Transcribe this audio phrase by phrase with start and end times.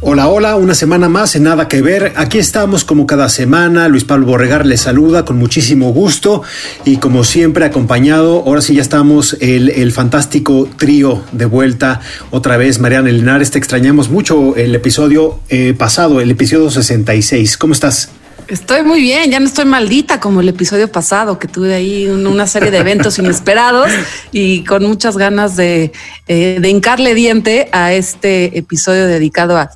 [0.00, 2.12] Hola, hola, una semana más en Nada que Ver.
[2.14, 3.88] Aquí estamos como cada semana.
[3.88, 6.44] Luis Pablo Borregar les saluda con muchísimo gusto
[6.84, 12.56] y como siempre acompañado, ahora sí ya estamos el, el fantástico trío de vuelta otra
[12.56, 12.78] vez.
[12.78, 17.56] Mariana Linares, te extrañamos mucho el episodio eh, pasado, el episodio 66.
[17.56, 18.10] ¿Cómo estás?
[18.48, 22.26] Estoy muy bien, ya no estoy maldita como el episodio pasado, que tuve ahí un-
[22.26, 23.90] una serie de eventos inesperados
[24.32, 25.92] y con muchas ganas de,
[26.28, 29.70] eh, de hincarle diente a este episodio dedicado a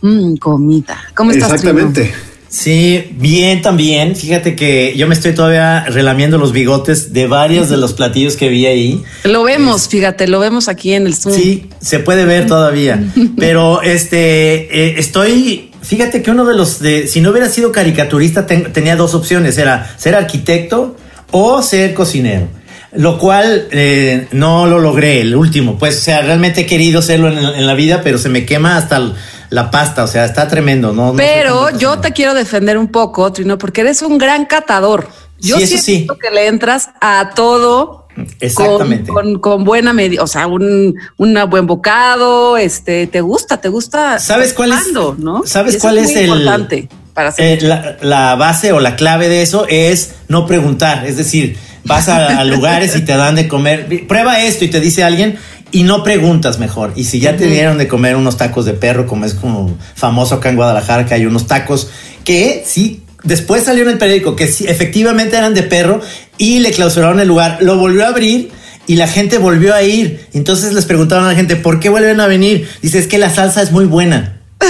[0.00, 0.96] mm, comida.
[1.14, 1.52] ¿Cómo estás?
[1.52, 2.14] Exactamente.
[2.50, 4.16] Sí, bien también.
[4.16, 8.48] Fíjate que yo me estoy todavía relamiendo los bigotes de varios de los platillos que
[8.48, 9.02] vi ahí.
[9.24, 11.34] Lo vemos, fíjate, lo vemos aquí en el Zoom.
[11.34, 13.02] Sí, se puede ver todavía.
[13.36, 15.67] Pero este, eh, estoy.
[15.82, 17.06] Fíjate que uno de los de.
[17.06, 20.96] Si no hubiera sido caricaturista, ten- tenía dos opciones: era ser arquitecto
[21.30, 22.48] o ser cocinero.
[22.92, 25.78] Lo cual eh, no lo logré, el último.
[25.78, 28.76] Pues, o sea, realmente he querido serlo en, en la vida, pero se me quema
[28.78, 29.14] hasta el-
[29.50, 30.04] la pasta.
[30.04, 30.92] O sea, está tremendo.
[30.92, 35.08] No, Pero yo te quiero defender un poco, Trino, porque eres un gran catador.
[35.38, 35.78] Yo sí.
[35.78, 37.97] siento que le entras a todo
[38.40, 39.12] Exactamente.
[39.12, 43.68] Con, con- con buena medida, o sea, un, un buen bocado, este, te gusta, te
[43.68, 44.18] gusta.
[44.18, 44.92] ¿Sabes cuál es?
[45.18, 45.42] ¿no?
[45.46, 48.94] ¿Sabes eso cuál es, muy el importante para hacer eh, la, la base o la
[48.96, 53.34] clave de eso es no preguntar, es decir, vas a, a lugares y te dan
[53.34, 55.36] de comer, prueba esto y te dice alguien
[55.70, 56.92] y no preguntas mejor.
[56.96, 60.36] Y si ya te dieron de comer unos tacos de perro, como es como famoso
[60.36, 61.90] acá en Guadalajara, que hay unos tacos
[62.24, 66.00] que sí después salió en el periódico que sí, efectivamente eran de perro
[66.38, 68.50] y le clausuraron el lugar, lo volvió a abrir
[68.86, 70.26] y la gente volvió a ir.
[70.32, 72.68] Entonces les preguntaron a la gente, ¿por qué vuelven a venir?
[72.80, 74.36] Dice, es que la salsa es muy buena.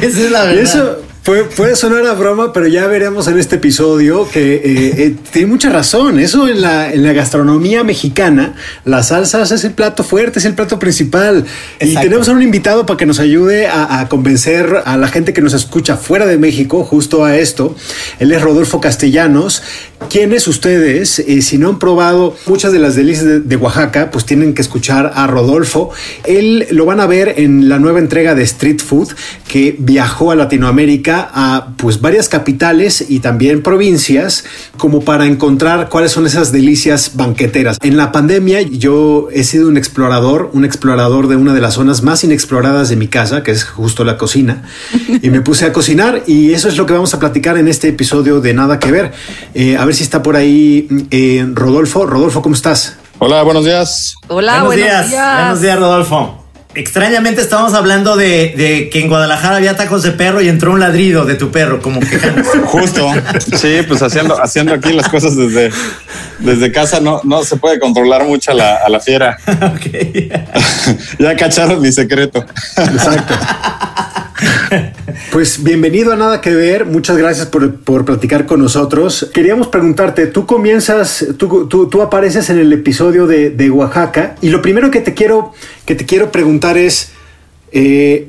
[0.00, 0.62] Esa es la verdad.
[0.62, 5.14] Eso puede, puede sonar a broma, pero ya veremos en este episodio que eh, eh,
[5.30, 6.18] tiene mucha razón.
[6.18, 8.54] Eso en la, en la gastronomía mexicana,
[8.86, 11.44] las salsas es el plato fuerte, es el plato principal.
[11.80, 15.34] Y tenemos a un invitado para que nos ayude a, a convencer a la gente
[15.34, 17.76] que nos escucha fuera de México justo a esto.
[18.18, 19.62] Él es Rodolfo Castellanos.
[20.10, 24.54] ¿Quiénes ustedes, eh, si no han probado muchas de las delicias de, Oaxaca, pues tienen
[24.54, 25.90] que escuchar a Rodolfo?
[26.24, 29.08] Él lo van a ver en la nueva entrega de Street Food
[29.46, 34.44] que viajó a Latinoamérica a pues varias capitales y también provincias
[34.78, 37.76] como para encontrar cuáles son esas delicias banqueteras.
[37.82, 42.02] En la pandemia yo he sido un explorador, un explorador de una de las zonas
[42.02, 44.62] más inexploradas de mi casa, que es justo la cocina,
[45.22, 47.88] y me puse a cocinar y eso es lo que vamos a platicar en este
[47.88, 49.12] episodio de Nada que Ver.
[49.54, 52.04] Eh, ver si está por ahí eh, Rodolfo.
[52.04, 52.96] Rodolfo, ¿cómo estás?
[53.20, 54.16] Hola, buenos días.
[54.28, 55.10] Hola, buenos, buenos, días.
[55.10, 55.34] días.
[55.38, 56.44] Buenos días, Rodolfo.
[56.74, 60.80] Extrañamente estábamos hablando de, de que en Guadalajara había tacos de perro y entró un
[60.80, 62.58] ladrido de tu perro, como quejándose.
[62.66, 63.10] Justo.
[63.56, 65.70] Sí, pues haciendo, haciendo aquí las cosas desde,
[66.38, 69.38] desde casa no, no se puede controlar mucho a la, a la fiera.
[69.46, 69.86] Ok.
[71.18, 72.44] ya cacharon mi secreto.
[72.76, 73.34] Exacto.
[75.32, 79.30] Pues bienvenido a Nada que Ver, muchas gracias por, por platicar con nosotros.
[79.32, 84.50] Queríamos preguntarte, tú comienzas, tú, tú- tú apareces en el episodio de, de Oaxaca y
[84.50, 85.52] lo primero que te quiero,
[85.86, 87.10] que te quiero preguntar es,
[87.72, 88.28] eh,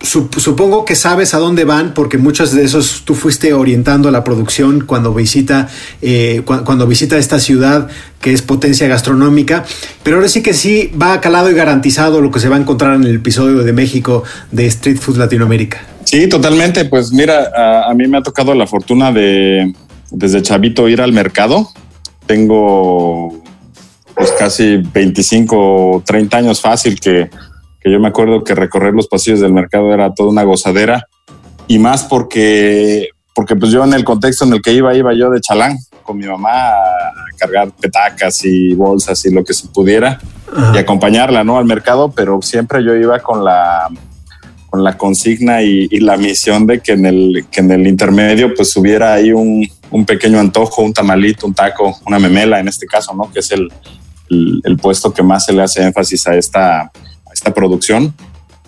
[0.00, 4.24] sup- supongo que sabes a dónde van porque muchos de esos tú fuiste orientando la
[4.24, 5.68] producción cuando visita,
[6.00, 7.88] eh, cu- cuando visita esta ciudad
[8.20, 9.64] que es potencia gastronómica,
[10.02, 12.94] pero ahora sí que sí va calado y garantizado lo que se va a encontrar
[12.94, 15.82] en el episodio de México de Street Food Latinoamérica.
[16.08, 16.86] Sí, totalmente.
[16.86, 19.74] Pues mira, a, a mí me ha tocado la fortuna de
[20.10, 21.68] desde chavito ir al mercado.
[22.24, 23.42] Tengo
[24.14, 27.28] pues casi 25 o 30 años fácil que,
[27.78, 31.06] que yo me acuerdo que recorrer los pasillos del mercado era toda una gozadera
[31.66, 35.28] y más porque porque pues yo en el contexto en el que iba iba yo
[35.28, 40.18] de chalán con mi mamá a cargar petacas y bolsas y lo que se pudiera
[40.56, 40.72] Ajá.
[40.74, 43.88] y acompañarla no al mercado pero siempre yo iba con la
[44.70, 48.76] con la consigna y, la misión de que en el que en el intermedio pues
[48.76, 53.14] hubiera ahí un, un pequeño antojo un tamalito un taco una memela en este caso
[53.14, 53.68] no que es el,
[54.30, 58.14] el, el puesto que más se le hace énfasis a esta a esta producción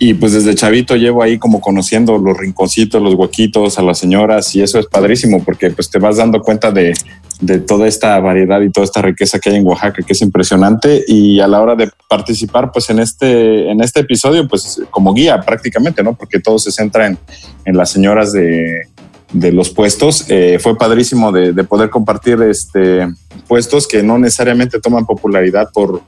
[0.02, 4.56] y pues desde chavito llevo ahí como conociendo los rinconcitos, los huequitos, a las señoras
[4.56, 6.94] y eso es padrísimo porque pues te vas dando cuenta de,
[7.42, 11.04] de toda esta variedad y toda esta riqueza que hay en Oaxaca que es impresionante
[11.06, 15.38] y a la hora de participar pues en este, en este episodio pues como guía
[15.42, 16.14] prácticamente, ¿no?
[16.14, 17.18] Porque todo se centra en,
[17.66, 18.86] en las señoras de,
[19.34, 20.24] de los puestos.
[20.28, 23.06] Eh, fue padrísimo de, de poder compartir este
[23.46, 26.00] puestos que no necesariamente toman popularidad por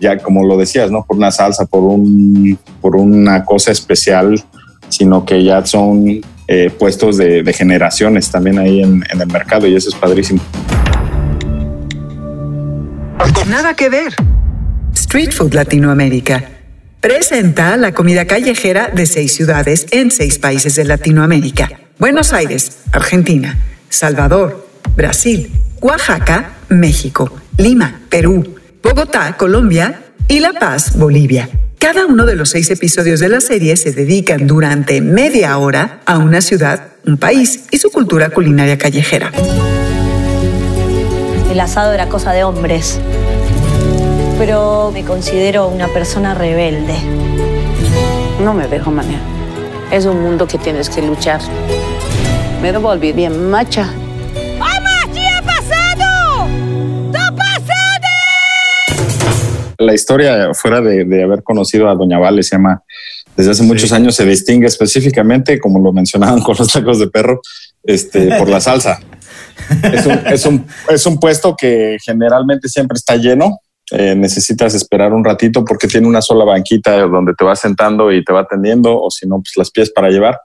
[0.00, 1.04] ya como lo decías, ¿no?
[1.04, 4.42] Por una salsa, por un, por una cosa especial,
[4.88, 9.74] sino que ya son eh, puestos de, generaciones también ahí en, en el mercado y
[9.74, 10.40] eso es padrísimo.
[13.48, 14.14] Nada que ver.
[14.92, 16.44] Street Food Latinoamérica
[17.00, 21.70] presenta la comida callejera de seis ciudades en seis países de Latinoamérica.
[21.98, 23.56] Buenos Aires, Argentina,
[23.88, 25.50] Salvador, Brasil,
[25.80, 31.48] Oaxaca, México, Lima, Perú, Bogotá, Colombia y La Paz, Bolivia.
[31.78, 36.18] Cada uno de los seis episodios de la serie se dedican durante media hora a
[36.18, 39.32] una ciudad, un país y su cultura culinaria callejera.
[41.50, 43.00] El asado era cosa de hombres.
[44.38, 46.94] Pero me considero una persona rebelde.
[48.40, 49.22] No me dejo manejar.
[49.90, 51.40] Es un mundo que tienes que luchar.
[52.62, 53.92] Me volví bien macha.
[59.78, 62.82] La historia, fuera de, de haber conocido a Doña Vale, se llama,
[63.36, 67.40] desde hace muchos años se distingue específicamente, como lo mencionaban con los tacos de perro,
[67.84, 69.00] este, por la salsa.
[69.92, 73.58] Es un, es un, es un puesto que generalmente siempre está lleno.
[73.90, 78.22] Eh, necesitas esperar un ratito porque tiene una sola banquita donde te vas sentando y
[78.24, 80.38] te va atendiendo, o si no, pues las pies para llevar.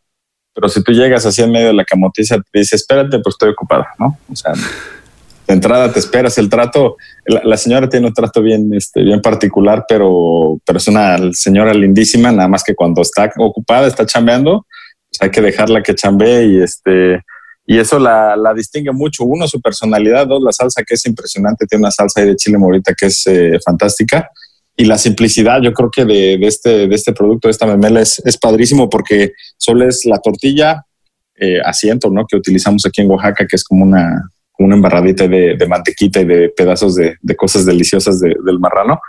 [0.53, 3.49] Pero si tú llegas así en medio de la camotiza, te dice, espérate, pues estoy
[3.49, 4.17] ocupada, ¿no?
[4.31, 4.53] O sea,
[5.47, 6.97] de entrada te esperas el trato.
[7.25, 12.31] La, señora tiene un trato bien, este, bien particular, pero, pero es una señora lindísima,
[12.31, 14.65] nada más que cuando está ocupada, está chambeando,
[15.09, 17.21] pues hay que dejarla que chambee y este,
[17.65, 19.23] y eso la, distingue mucho.
[19.23, 22.57] Uno, su personalidad, dos, la salsa que es impresionante, tiene una salsa ahí de chile
[22.57, 24.29] morita que es eh, fantástica.
[24.75, 28.01] Y la simplicidad, yo creo que de, de este, de este producto, de esta memela,
[28.01, 30.83] es, es padrísimo porque solo es la tortilla,
[31.35, 32.25] eh, asiento, ¿no?
[32.27, 34.29] Que utilizamos aquí en Oaxaca, que es como una,
[34.59, 38.99] una embarradita de, de mantequita y de pedazos de, de cosas deliciosas de- del marrano.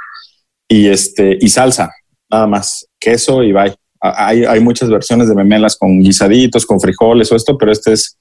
[0.69, 1.91] Y, este, y salsa,
[2.31, 3.75] nada más, queso y bye.
[4.00, 7.93] A- Hay, hay muchas versiones de memelas con guisaditos, con frijoles o esto, pero este
[7.93, 8.17] es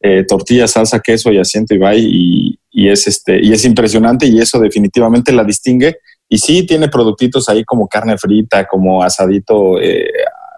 [0.00, 1.98] eh, tortilla, salsa, queso y asiento y bye.
[1.98, 5.96] Y, y es este, y es impresionante y eso definitivamente la distingue.
[6.28, 10.10] Y sí tiene productitos ahí como carne frita, como asadito, eh,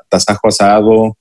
[0.08, 1.16] tasajo asado,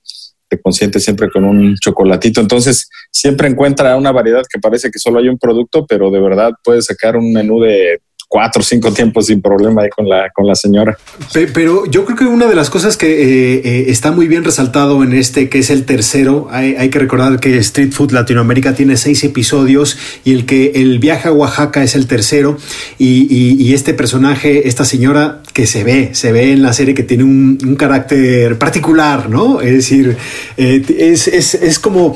[0.48, 2.40] te consiente siempre con un chocolatito.
[2.40, 6.52] Entonces, siempre encuentra una variedad que parece que solo hay un producto, pero de verdad
[6.64, 8.00] puedes sacar un menú de
[8.30, 10.98] cuatro o cinco tiempos sin problema ahí con la, con la señora.
[11.32, 14.44] Pe- Pero yo creo que una de las cosas que eh, eh, está muy bien
[14.44, 18.74] resaltado en este, que es el tercero, hay, hay que recordar que Street Food Latinoamérica
[18.74, 22.58] tiene seis episodios y el que el viaje a Oaxaca es el tercero
[22.98, 26.92] y, y- y este personaje, esta señora que se ve, se ve en la serie
[26.94, 29.62] que tiene un, un carácter particular, ¿no?
[29.62, 30.16] Es decir,
[30.58, 32.14] eh, es, es- es como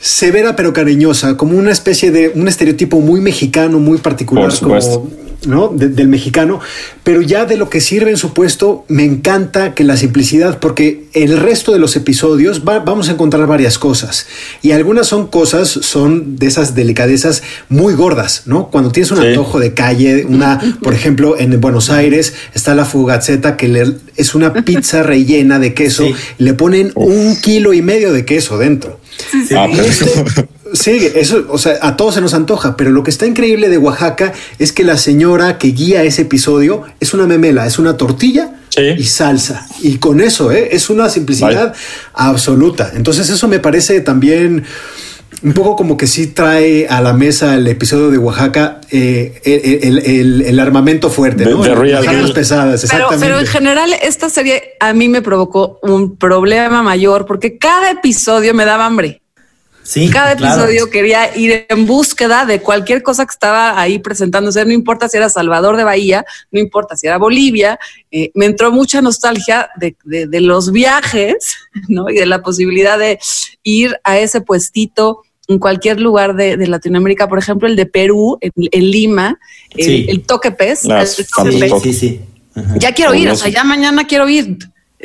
[0.00, 4.74] severa pero cariñosa, como una especie de un estereotipo muy mexicano, muy particular, como
[5.46, 5.68] ¿no?
[5.68, 6.60] De- del mexicano,
[7.04, 11.04] pero ya de lo que sirve en su puesto, me encanta que la simplicidad, porque
[11.12, 14.26] el resto de los episodios va- vamos a encontrar varias cosas
[14.62, 18.68] y algunas son cosas, son de esas delicadezas muy gordas, ¿no?
[18.70, 19.26] Cuando tienes un Sí.
[19.28, 24.34] antojo de calle, una, por ejemplo, en Buenos Aires está la fugazzetta que le- es
[24.34, 26.14] una pizza rellena de queso, Sí.
[26.38, 29.00] le ponen un kilo y medio de queso dentro.
[29.56, 33.10] Ah, Y esto- Sí, eso, o sea, a todos se nos antoja, pero lo que
[33.10, 37.66] está increíble de Oaxaca es que la señora que guía ese episodio es una memela,
[37.66, 38.82] es una tortilla Sí.
[38.98, 39.66] y salsa.
[39.80, 40.68] Y con eso, ¿eh?
[40.72, 41.72] es una simplicidad
[42.14, 42.92] absoluta.
[42.94, 44.64] Entonces eso me parece también
[45.42, 49.82] un poco como que sí trae a la mesa el episodio de Oaxaca eh, el,
[49.84, 51.62] el- el- el armamento fuerte, ¿no?
[51.64, 52.32] Las deal.
[52.32, 53.26] pesadas, Pero, exactamente.
[53.26, 58.54] pero en general esta serie a mí me provocó un problema mayor porque cada episodio
[58.54, 59.20] me daba hambre.
[59.86, 60.62] Sí, Cada claro.
[60.64, 64.64] episodio quería ir en búsqueda de cualquier cosa que estaba ahí presentándose.
[64.64, 67.78] No importa si era Salvador de Bahía, no importa si era Bolivia.
[68.10, 71.36] eh, me entró mucha nostalgia de, de- de los viajes,
[71.88, 72.10] ¿no?
[72.10, 73.18] Y de la posibilidad de
[73.62, 77.28] ir a ese puestito en cualquier lugar de, de Latinoamérica.
[77.28, 79.38] Por ejemplo, el de Perú, en, en Lima,
[79.70, 80.06] el, Sí.
[80.08, 80.84] el toque pez.
[80.84, 81.98] Las el toque Sí, pez.
[81.98, 82.20] sí.
[82.78, 84.56] Ya quiero ir, o sea, ya mañana quiero ir.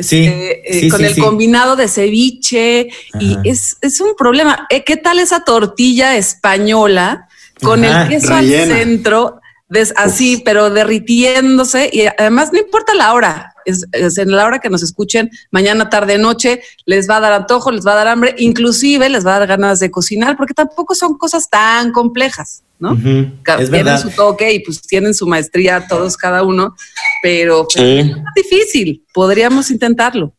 [0.03, 2.89] Sí, Este, eh, con sí, el combinado de ceviche
[3.19, 4.67] y es, es un problema.
[4.69, 7.27] Eh, ¿Qué tal esa tortilla española
[7.61, 8.63] con Ajá, el queso rellena.
[8.75, 9.37] al centro?
[9.69, 14.59] des- así, pero derritiéndose y además no importa la hora, es, es en la hora
[14.59, 18.07] que nos escuchen, mañana, tarde, noche, les va a dar antojo, les va a dar
[18.09, 22.63] hambre, inclusive les va a dar ganas de cocinar, porque tampoco son cosas tan complejas,
[22.81, 22.93] ¿no?
[22.93, 22.99] Es
[23.45, 24.01] tienen verdad.
[24.01, 26.75] su toque y pues tienen su maestría todos cada uno,
[27.23, 27.81] pero Sí.
[27.99, 30.33] es difícil, podríamos intentarlo.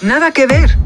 [0.00, 0.76] Nada que ver.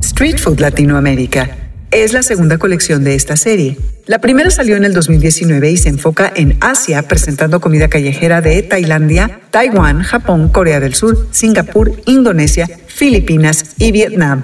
[0.00, 1.56] Street Food Latinoamérica
[1.90, 3.76] es la segunda colección de esta serie.
[4.06, 8.62] La primera salió en el 2019 y se enfoca en Asia, presentando comida callejera de
[8.62, 14.42] Tailandia, Taiwán, Japón, Corea del Sur, Singapur, Indonesia, Filipinas y Vietnam.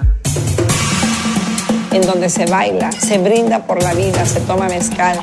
[1.91, 5.19] En donde se baila, se brinda por la vida, se toma mezcal.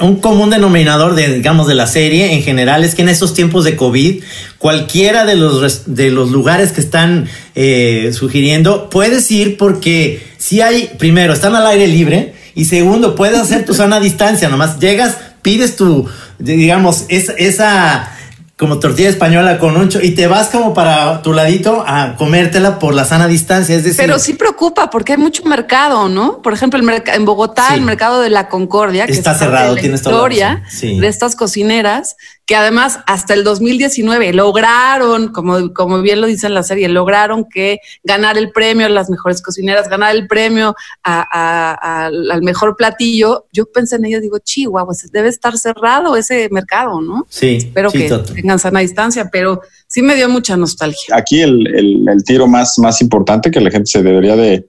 [0.00, 3.64] Un común denominador de, digamos, de la serie en general es que en estos tiempos
[3.64, 4.22] de COVID,
[4.58, 10.88] cualquiera de los, de los lugares que están eh, sugiriendo, puedes ir porque si hay,
[10.98, 15.74] primero, están al aire libre y segundo, puedes hacer tu sana distancia, nomás llegas, pides
[15.74, 18.12] tu, digamos, es- esa
[18.58, 22.80] como tortilla española con un cho- y te vas como para tu ladito a comértela
[22.80, 26.42] por la sana distancia, es decir, Pero sí preocupa porque hay mucho mercado, ¿no?
[26.42, 27.74] Por ejemplo, el en Bogotá, Sí.
[27.74, 30.70] el mercado de la Concordia, que Está es parte cerrado, la historia razón.
[30.70, 30.98] Sí.
[30.98, 32.16] de estas cocineras,
[32.48, 37.44] que además hasta el 2019 lograron, como, como bien lo dice en la serie, lograron
[37.44, 40.74] que ganar el premio a las mejores cocineras, ganar el premio
[41.04, 43.44] a- a- al al mejor platillo.
[43.52, 47.26] Yo pensé en ello, digo, chihuahua, debe estar cerrado ese mercado, ¿no?
[47.28, 48.32] sí, Espero sí, que Toto.
[48.32, 51.14] tengan sana distancia, pero sí me dio mucha nostalgia.
[51.16, 54.66] Aquí el, el- el tiro más, más importante que la gente se debería de,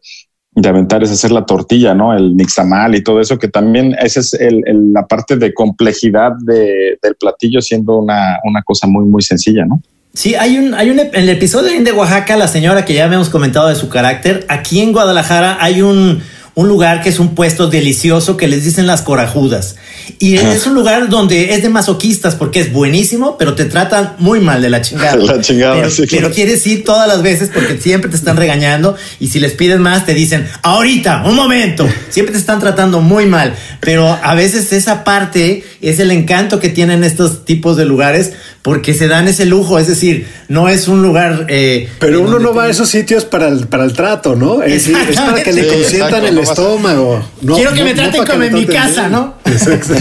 [0.56, 2.14] de aventar es hacer la tortilla, ¿no?
[2.16, 6.32] El nixtamal y todo eso, que también esa es el- el- la parte de complejidad
[6.42, 9.82] de- del platillo siendo una, una cosa muy, muy sencilla, ¿no?
[10.14, 13.30] Sí, hay un, hay un, en el episodio de Oaxaca, la señora que ya habíamos
[13.30, 16.22] comentado de su carácter, aquí en Guadalajara hay un,
[16.56, 19.76] un lugar que es un puesto delicioso que les dicen las corajudas.
[20.18, 24.40] Y es un lugar donde es de masoquistas porque es buenísimo, pero te tratan muy
[24.40, 25.16] mal de la chingada.
[25.30, 26.04] La chingada, pero, sí.
[26.10, 29.80] pero quieres ir todas las veces porque siempre te están regañando y si les pides
[29.80, 31.88] más te dicen, ahorita, un momento.
[32.10, 33.54] Siempre te están tratando muy mal.
[33.80, 38.94] Pero a veces esa parte es el encanto que tienen estos tipos de lugares porque
[38.94, 39.80] se dan ese lujo.
[39.80, 41.46] Es decir, no es un lugar...
[41.50, 44.62] eh, Pero uno no va a esos sitios para el, para el trato, ¿no?
[44.64, 47.24] Es, es para que le Sí, consientan exacto, el estómago.
[47.42, 49.12] No- Quiero que no- me traten como en mi casa, bien.
[49.12, 49.36] ¿no?
[49.46, 49.94] Exacto.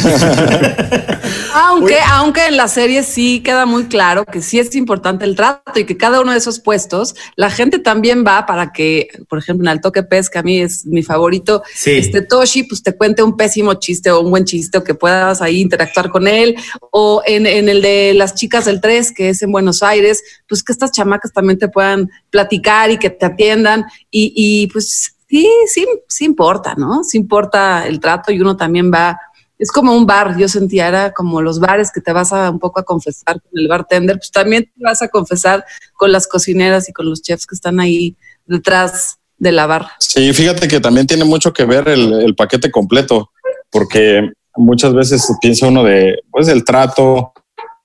[1.55, 5.79] Aunque, aunque en la serie sí queda muy claro que sí es importante el trato
[5.79, 9.69] y que cada uno de esos puestos, la gente también va para que, por ejemplo,
[9.69, 11.93] en el toque pez, que a mí es mi favorito, Sí.
[11.93, 15.41] este Toshi, pues te cuente un pésimo chiste o un buen chiste o que puedas
[15.43, 16.57] ahí interactuar con él.
[16.91, 20.63] O en, en el de las chicas del 3, que es en Buenos Aires, pues
[20.63, 23.85] que estas chamacas también te puedan platicar y que te atiendan.
[24.11, 27.05] Y, y pues sí, sí, sí importa, ¿no?
[27.05, 29.19] Sí importa el trato y uno también va
[29.59, 32.59] es como un bar, yo sentía, era como los bares que te vas a un
[32.59, 36.89] poco a confesar con el bartender, pues también te vas a confesar con las cocineras
[36.89, 38.17] y con los chefs que están ahí
[38.47, 39.93] detrás de la barra.
[39.99, 43.33] Sí, fíjate que también tiene mucho que ver el, paquete completo,
[43.71, 47.33] porque muchas veces piensa uno de, pues, el trato,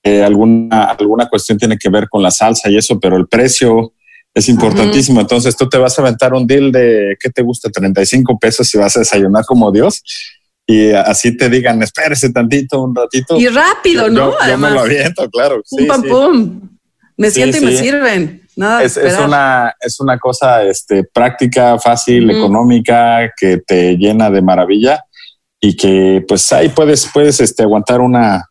[0.03, 3.93] eh, alguna, alguna cuestión tiene que ver con la salsa y eso, pero el precio
[4.33, 5.21] es importantísimo.
[5.21, 7.69] Entonces tú te vas a aventar un deal de, ¿qué te gusta?
[7.69, 10.01] 35 pesos y vas a desayunar como Dios.
[10.65, 13.37] Y así te digan, espérese tantito, un ratito.
[13.37, 14.15] Y rápido, ¿no?
[14.15, 15.61] Yo, yo me Además, lo aviento, claro.
[15.69, 16.07] pum, Sí, pam, sí.
[16.09, 16.69] pum.
[17.17, 17.77] Me Sí, siento y me sí.
[17.77, 18.47] sirven.
[18.55, 24.41] Nada Es, es una, es una cosa este, práctica, fácil, económica, que te llena de
[24.41, 25.03] maravilla
[25.59, 28.43] y que pues ahí puedes, puedes este, aguantar una,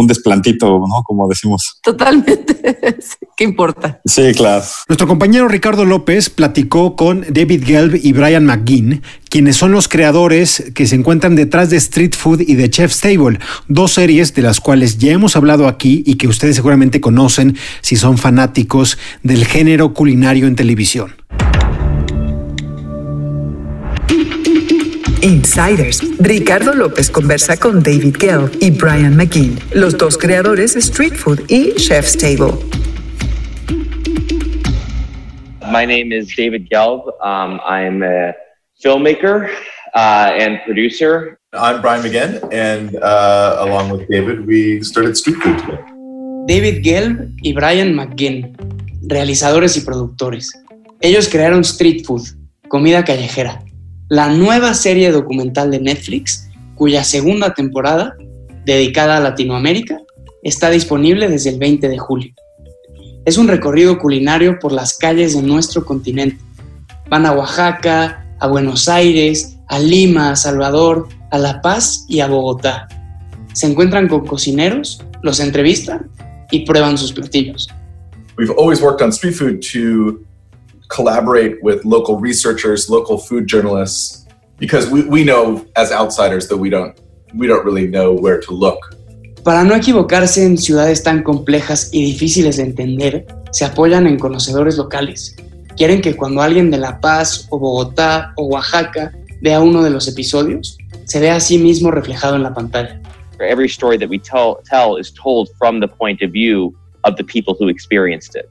[0.00, 1.02] un desplantito, ¿no?
[1.04, 1.78] Como decimos.
[1.82, 2.56] Totalmente.
[3.00, 4.00] Sí, ¿Qué importa?
[4.04, 4.62] Sí, claro.
[4.88, 10.70] Nuestro compañero Ricardo López platicó con David Gelb y Brian McGinn, quienes son los creadores
[10.74, 13.38] que se encuentran detrás de Street Food y de Chef's Table,
[13.68, 17.96] dos series de las cuales ya hemos hablado aquí y que ustedes seguramente conocen si
[17.96, 21.14] son fanáticos del género culinario en televisión.
[25.22, 26.00] Insiders.
[26.18, 31.40] Ricardo López conversa con David Gelb y Brian McGinn, los dos creadores de Street Food
[31.48, 32.52] y Chef's Table.
[35.70, 37.04] My name is David Gelb.
[37.22, 38.34] Um, I'm a
[38.82, 39.50] filmmaker
[39.94, 41.38] uh, and producer.
[41.52, 45.78] I'm Brian McGinn, and uh, along with David, we started Street Food today.
[46.46, 48.56] David Gelb y Brian McGinn,
[49.02, 50.50] realizadores y productores.
[51.02, 52.22] Ellos crearon Street Food,
[52.68, 53.62] comida callejera,
[54.10, 58.16] la nueva serie documental de Netflix, cuya segunda temporada,
[58.66, 60.00] dedicada a Latinoamérica,
[60.42, 62.34] está disponible desde el 20 de julio.
[63.24, 66.38] Es un recorrido culinario por las calles de nuestro continente.
[67.08, 72.26] Van a Oaxaca, a Buenos Aires, a Lima, a Salvador, a La Paz y a
[72.26, 72.88] Bogotá.
[73.52, 76.10] Se encuentran con cocineros, los entrevistan
[76.50, 77.68] y prueban sus platillos.
[80.90, 84.26] Collaborate with local researchers, local food journalists,
[84.58, 86.94] because we, we know as outsiders that we don't
[87.34, 88.78] we don't really know where to look.
[89.44, 94.76] Para no equivocarse en ciudades tan complejas y difíciles de entender, se apoyan en conocedores
[94.76, 95.34] locales.
[95.76, 100.08] Quieren que cuando alguien de La Paz o Bogotá o Oaxaca vea uno de los
[100.08, 103.00] episodios, se vea a sí mismo reflejado en la pantalla.
[103.38, 107.24] Every story that we tell, tell is told from the point of view of the
[107.24, 108.50] people who experienced it.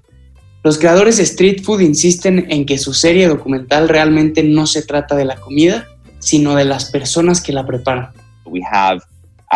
[0.61, 5.15] Los creadores de Street Food insisten en que su serie documental realmente no se trata
[5.15, 5.87] de la comida,
[6.19, 8.09] sino de las personas que la preparan.
[8.45, 8.99] We have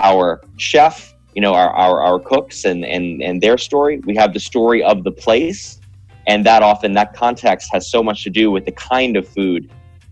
[0.02, 4.00] our chef, you know, our, our, our cooks and, and, and their story.
[4.06, 5.82] We have the story of the place.
[6.26, 9.70] And that often, that context has so much to do with the kind of food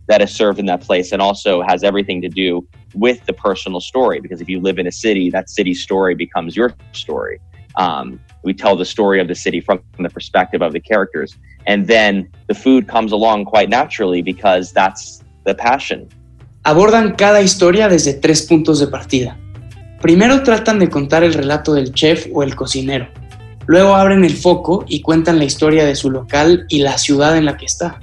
[0.08, 3.80] that is served in that place and also has everything to do with the personal
[3.80, 4.20] story.
[4.20, 7.40] Because if you live in a city, that city's story becomes your story.
[7.78, 11.38] Um, we tell the story of the city from the perspective of the characters.
[11.68, 16.08] And then the food comes along quite naturally because that's the passion.
[16.64, 19.38] Abordan cada historia desde tres puntos de partida.
[20.02, 23.08] Primero tratan de contar el relato del chef o el cocinero.
[23.68, 27.46] Luego abren el foco y cuentan la historia de su local y la ciudad en
[27.46, 28.00] la que está.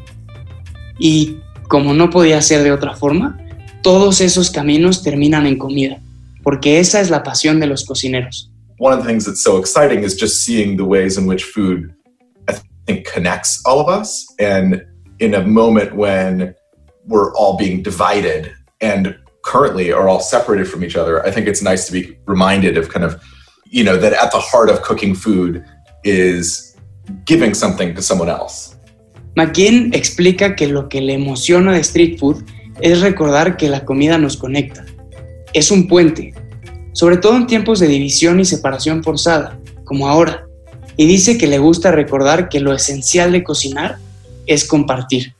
[0.99, 3.38] Y como no podía ser de otra forma,
[3.83, 5.99] todos esos caminos terminan en comida,
[6.42, 8.50] porque esa es la pasión de los cocineros.
[8.79, 11.93] One of the things that's so exciting is just seeing the ways in which food,
[12.49, 14.27] I think, connects all of us.
[14.39, 14.85] And
[15.19, 16.55] in a moment when
[17.05, 21.61] we're all being divided and currently are all separated from each other, I think it's
[21.61, 23.21] nice to be reminded of kind of,
[23.65, 25.65] you know, that at the heart of cooking food
[26.05, 26.77] is
[27.25, 28.77] giving something to someone else.
[29.35, 32.45] McKean explica que lo que le emociona de street food
[32.81, 34.85] es recordar que la comida nos conecta.
[35.53, 36.35] Es un puente,
[36.99, 40.49] sobre todo en tiempos de división y separación forzada, como ahora.
[40.97, 43.99] Y dice que le gusta recordar que lo esencial de cocinar
[44.47, 45.33] es compartir.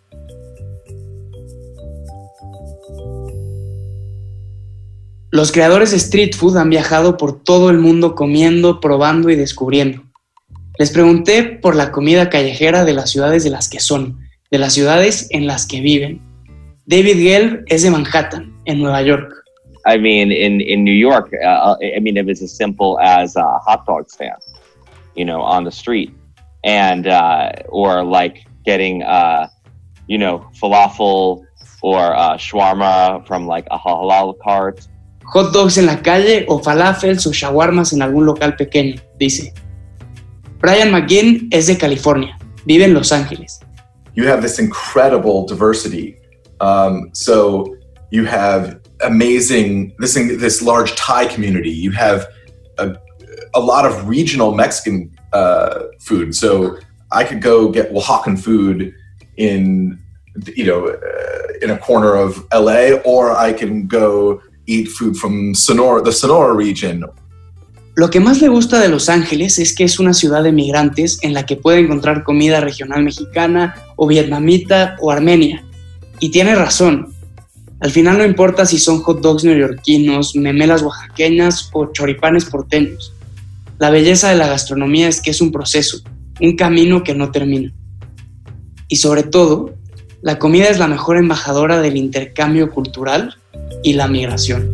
[5.32, 10.04] Los creadores de street food han viajado por todo el mundo comiendo, probando y descubriendo.
[10.78, 14.74] Les pregunté por la comida callejera de las ciudades de las que son, de las
[14.74, 16.22] ciudades en las que viven.
[16.87, 19.38] David Gelb es de Manhattan, en Nueva York.
[19.88, 23.59] I mean, in, in New York, uh, I mean, it was as simple as a
[23.66, 24.37] hot dog stand,
[25.16, 26.12] you know, on the street.
[26.62, 29.48] And, uh, or like getting, uh,
[30.07, 31.44] you know, falafel
[31.81, 34.87] or uh, shawarma from like a halal cart.
[35.33, 39.55] Hot dogs en la calle o falafels o shawarmas en algún local pequeño, dice.
[40.59, 43.61] Brian McGinn es de California, vive en Los Ángeles.
[44.14, 46.18] You have this incredible diversity.
[46.61, 47.77] Um, so
[48.11, 51.70] you have amazing this this large Thai community.
[51.70, 52.26] You have
[52.78, 52.96] a,
[53.54, 56.34] a lot of regional Mexican uh, food.
[56.34, 56.78] So
[57.12, 58.94] I could go get Oaxacan food
[59.37, 59.98] in
[60.54, 65.54] you know uh, in a corner of LA, or I can go eat food from
[65.54, 67.04] Sonora, the Sonora region.
[67.96, 71.18] Lo que más le gusta de Los Ángeles es que es una ciudad de migrantes
[71.22, 75.64] en la que puede encontrar comida regional mexicana o vietnamita o armenia.
[76.20, 77.12] Y tiene razón.
[77.80, 83.12] Al final no importa si son hot dogs neoyorquinos, memelas oaxaqueñas o choripanes porteños.
[83.78, 86.00] La belleza de la gastronomía es que es un proceso,
[86.40, 87.72] un camino que no termina.
[88.88, 89.74] Y sobre todo,
[90.22, 93.36] la comida es la mejor embajadora del intercambio cultural
[93.84, 94.72] y la migración.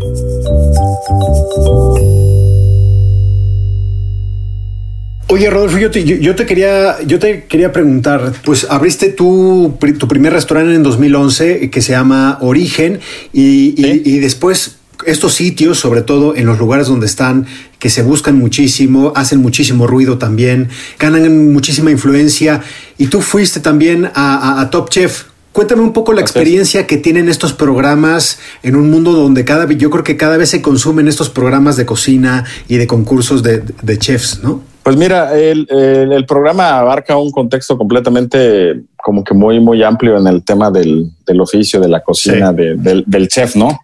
[5.29, 10.07] Oye, Rodolfo, yo te, yo, te, quería, yo te quería preguntar, pues abriste tu, tu
[10.07, 13.01] primer restaurante en 2011 que se llama Origen
[13.33, 17.47] y, y, y después estos sitios, sobre todo en los lugares donde están,
[17.79, 22.63] que se buscan muchísimo, hacen muchísimo ruido también, ganan muchísima influencia.
[22.99, 25.25] Y tú fuiste también a, a, a Top Chef.
[25.53, 29.89] Cuéntame un poco la experiencia que tienen estos programas en un mundo donde cada yo
[29.89, 33.99] creo que cada vez se consumen estos programas de cocina y de concursos de, de
[33.99, 34.74] chefs, ¿no?
[34.85, 40.19] Pues mira, el, el, el, programa abarca un contexto completamente como que muy, muy amplio
[40.19, 42.57] en el tema del, del oficio, de la cocina, sí.
[42.57, 43.81] de, del, del, chef, ¿no?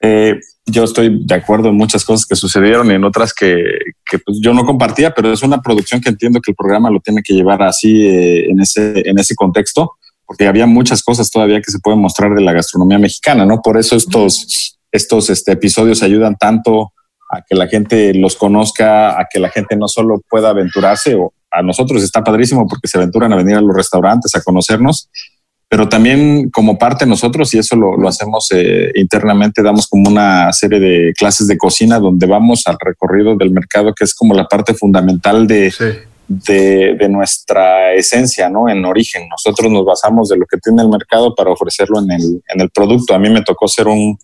[0.00, 3.62] Eh, yo estoy de acuerdo en muchas cosas que sucedieron y en otras que,
[4.10, 7.00] que pues yo no compartía, pero es una producción que entiendo que el programa lo
[7.00, 9.92] tiene que llevar así eh, en, ese, en ese contexto,
[10.24, 13.60] porque había muchas cosas todavía que se pueden mostrar de la gastronomía mexicana, ¿no?
[13.60, 16.92] Por eso estos, estos este, episodios ayudan tanto
[17.28, 21.32] a que la gente los conozca, a que la gente no solo pueda aventurarse, o
[21.50, 25.08] a nosotros está padrísimo porque se aventuran a venir a los restaurantes a conocernos,
[25.68, 30.50] pero también como parte nosotros, y eso lo, lo hacemos eh, internamente, damos como una
[30.52, 34.46] serie de clases de cocina donde vamos al recorrido del mercado, que es como la
[34.46, 35.70] parte fundamental de,
[36.26, 38.70] de, de nuestra esencia, ¿no?
[38.70, 39.28] En origen.
[39.28, 42.70] Nosotros nos basamos de lo que tiene el mercado para ofrecerlo en el, en el
[42.70, 43.14] producto.
[43.14, 44.18] A mí me tocó ser un,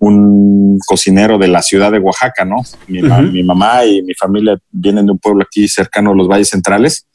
[0.00, 2.56] un cocinero de la ciudad de Oaxaca, ¿no?
[2.88, 7.06] Mi, mamá y mi familia vienen de un pueblo aquí cercano a los valles centrales,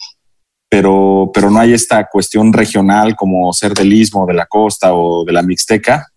[0.70, 5.24] pero, pero no hay esta cuestión regional como ser del istmo, de la costa o
[5.26, 6.08] de la mixteca,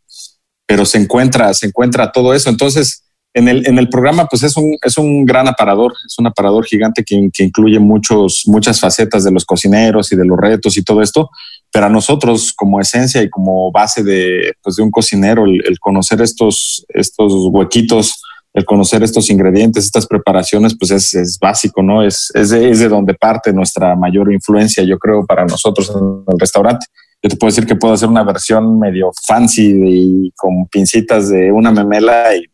[0.67, 2.51] pero se encuentra, se encuentra todo eso.
[2.51, 6.27] Entonces, en el, en el programa, pues es un, es un gran aparador, es un
[6.27, 10.77] aparador gigante que, que incluye muchos, muchas facetas de los cocineros y de los retos
[10.77, 11.31] y todo esto,
[11.73, 16.21] pero a nosotros como esencia y como base de, pues de un cocinero, el, conocer
[16.21, 18.21] estos, estos huequitos,
[18.53, 22.03] el conocer estos ingredientes, estas preparaciones, pues es, es básico, ¿no?
[22.03, 26.25] Es, es, de, es de donde parte nuestra mayor influencia, yo creo, para nosotros en
[26.27, 26.87] el restaurante.
[27.23, 31.53] Yo te puedo decir que puedo hacer una versión medio fancy y con pincitas de
[31.53, 32.47] una memela y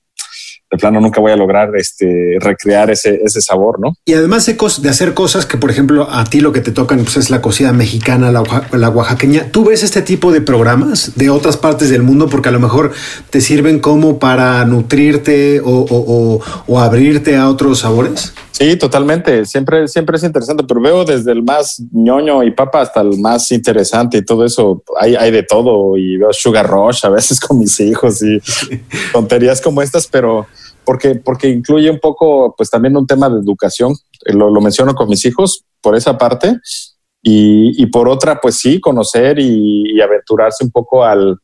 [0.71, 3.95] de plano nunca voy a lograr este, recrear ese, sabor, ¿no?
[4.05, 7.17] Y además de, hacer cosas que, por ejemplo, a ti lo que te tocan pues,
[7.17, 9.51] es la cocina mexicana, la, la oaxaqueña.
[9.53, 12.93] ¿Tú ves este tipo de programas de otras partes del mundo porque a lo mejor
[13.31, 18.33] te sirven como para nutrirte o abrirte a otros sabores?
[18.59, 19.45] Sí, totalmente.
[19.45, 23.53] Siempre, siempre es interesante, pero veo desde el más ñoño y papa hasta el más
[23.53, 24.83] interesante y todo eso.
[24.99, 28.41] Hay, hay de todo y veo Sugar Rush a veces con mis hijos y
[29.13, 30.47] tonterías como estas, pero
[30.87, 33.93] porque, porque incluye un poco, pues también un tema de educación.
[34.25, 36.57] Eh, Lo, lo menciono con mis hijos por esa parte
[37.21, 41.39] y, y por otra, pues sí, conocer y, y aventurarse un poco al,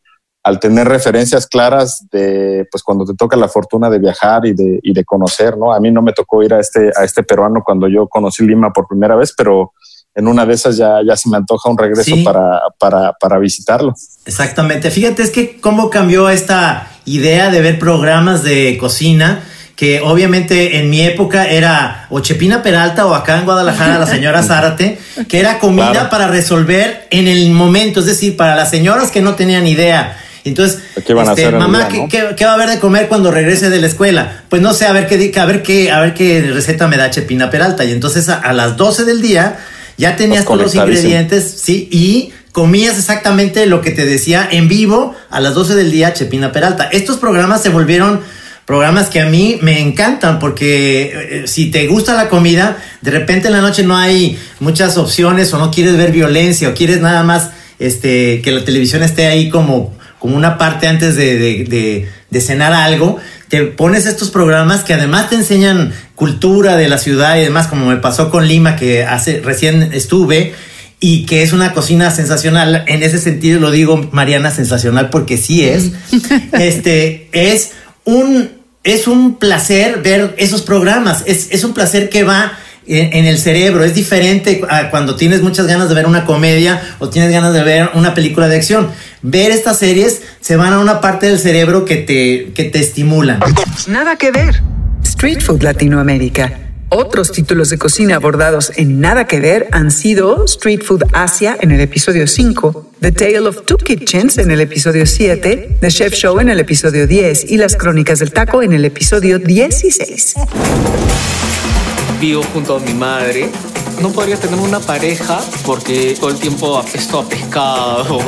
[0.45, 4.81] al tener referencias claras de, pues cuando te toca la fortuna de viajar y de,
[4.83, 5.73] y de conocer, ¿no?
[5.73, 8.73] A mí no me tocó ir a este, a este peruano cuando yo conocí Lima
[8.73, 9.73] por primera vez, pero
[10.15, 12.23] en una de esas ya, ya se me antoja un regreso Sí.
[12.25, 13.95] para, para, para visitarlo.
[14.27, 14.91] Exactamente.
[14.91, 19.43] Fíjate, es que cómo cambió esta idea de ver programas de cocina,
[19.77, 24.43] que obviamente en mi época era o Chepina Peralta o acá en Guadalajara la señora
[24.43, 26.11] Zárate, que era comida Claro.
[26.11, 30.19] para resolver en el momento, es decir, para las señoras que no tenían idea.
[30.45, 32.09] Entonces, ¿Qué van a este, hacer mamá, día, ¿qué, no?
[32.09, 34.43] qué- qué va a haber de comer cuando regrese de la escuela?
[34.49, 37.11] Pues no sé, a ver qué, a ver qué, a ver qué receta me da
[37.11, 37.85] Chepina Peralta.
[37.85, 39.59] Y entonces a, a las 12 del día
[39.97, 45.15] ya tenías todos los ingredientes, sí, y comías exactamente lo que te decía en vivo
[45.31, 46.89] a las 12 del día Chepina Peralta.
[46.91, 48.21] Estos programas se volvieron
[48.67, 53.47] programas que a mí me encantan porque eh, si te gusta la comida, de repente
[53.49, 57.23] en la noche no hay muchas opciones o no quieres ver violencia o quieres nada
[57.23, 62.09] más este, que la televisión esté ahí como, como una parte antes de, de- de-
[62.31, 67.37] de cenar algo, te pones estos programas que además te enseñan cultura de la ciudad
[67.37, 70.55] y demás, como me pasó con Lima, que hace recién estuve,
[71.01, 72.85] y que es una cocina sensacional.
[72.87, 75.91] En ese sentido lo digo, Mariana, sensacional, porque sí es.
[76.53, 77.73] este es
[78.05, 78.51] un,
[78.85, 81.25] es un placer ver esos programas.
[81.27, 82.53] Es, es un placer que va
[82.87, 83.85] en, en el cerebro.
[83.85, 87.63] Es diferente a cuando tienes muchas ganas de ver una comedia o tienes ganas de
[87.65, 88.89] ver una película de acción.
[89.23, 93.41] Ver estas series se van a una parte del cerebro que te, que te estimulan.
[93.87, 94.61] Nada que ver.
[95.05, 96.59] Street Food Latinoamérica.
[96.89, 101.71] Otros títulos de cocina abordados en Nada que ver han sido Street Food Asia en
[101.71, 106.39] el episodio 5, The Tale of Two Kitchens en el episodio 7, The Chef Show
[106.41, 110.35] en el episodio 10 y Las Crónicas del Taco en el episodio 16.
[112.23, 113.51] Vivo junto a mi madre.
[114.01, 118.21] No podría tener una pareja porque todo el tiempo apesto a pescado.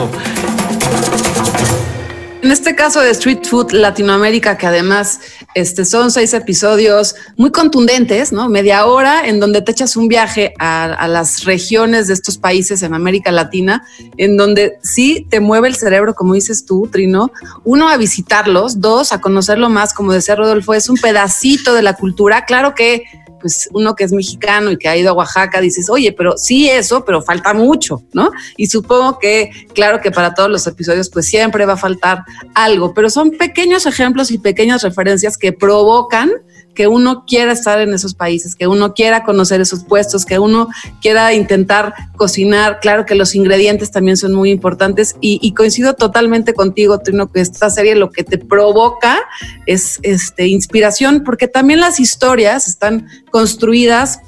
[2.42, 5.20] En este caso de Street Food Latinoamérica, que además
[5.54, 8.48] este, son seis episodios muy contundentes, ¿no?
[8.48, 12.82] Media hora en donde te echas un viaje a, a las regiones de estos países
[12.82, 17.30] en América Latina, en donde sí te mueve el cerebro, como dices tú, Trino.
[17.62, 18.80] Uno, a visitarlos.
[18.80, 22.44] Dos, a conocerlo más, como decía Rodolfo, es un pedacito de la cultura.
[22.44, 23.04] Claro que
[23.44, 26.70] pues uno que es mexicano y que ha ido a Oaxaca, dices, oye, pero sí
[26.70, 28.30] eso, pero falta mucho, ¿no?
[28.56, 32.94] Y supongo que, claro que para todos los episodios, pues siempre va a faltar algo,
[32.94, 36.30] pero son pequeños ejemplos y pequeñas referencias que provocan
[36.74, 40.68] que uno quiera estar en esos países, que uno quiera conocer esos puestos, que uno
[41.00, 42.80] quiera intentar cocinar.
[42.80, 47.70] Claro que los ingredientes también son muy importantes y, coincido totalmente contigo, Trino, que esta
[47.70, 49.20] serie lo que te provoca
[49.66, 54.20] es este, inspiración, porque también las historias están construidas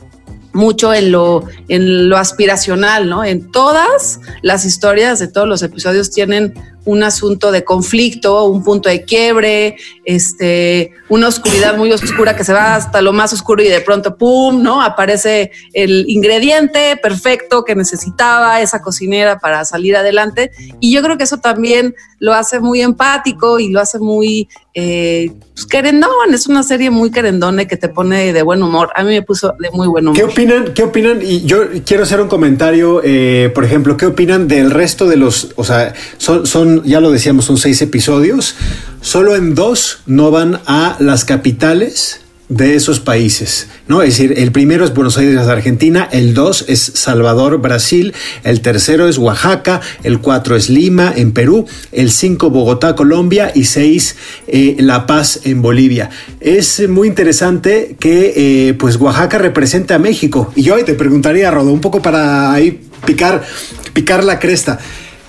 [0.53, 3.25] mucho en lo, en lo aspiracional, ¿no?
[3.25, 6.55] En todas las historias de todos los episodios tienen
[6.87, 12.53] un asunto de conflicto, un punto de quiebre, este, una oscuridad muy oscura que se
[12.53, 14.81] va hasta lo más oscuro y de pronto, ¡pum!, ¿no?
[14.81, 20.53] Aparece el ingrediente perfecto que necesitaba esa cocinera para salir adelante.
[20.81, 25.33] Y yo creo que eso también lo hace muy empático y lo hace muy eh,
[25.55, 26.33] pues, querendón.
[26.33, 28.90] Es una serie muy querendona que te pone de buen humor.
[28.94, 30.16] A mí me puso de muy buen humor.
[30.16, 30.75] ¿Qué opinan?
[30.75, 31.20] ¿Qué opinan?
[31.22, 35.53] Y yo quiero hacer un comentario, eh, por ejemplo, ¿qué opinan del resto de los,
[35.57, 38.55] o sea, son, ya lo decíamos, son seis episodios,
[39.01, 44.03] solo en dos no van a las capitales de esos países, ¿no?
[44.03, 49.09] Es decir, el primero es Buenos Aires, Argentina, el dos es Salvador, Brasil, el tercero
[49.09, 54.15] es Oaxaca, el cuatro es Lima, en Perú, el cinco Bogotá, Colombia y seis
[54.47, 56.11] eh, La Paz, en Bolivia.
[56.39, 60.53] Es muy interesante que, eh, pues, Oaxaca representa a México.
[60.55, 63.45] Y hoy te preguntaría, Rodo, un poco para ahí picar,
[63.93, 64.79] picar la cresta.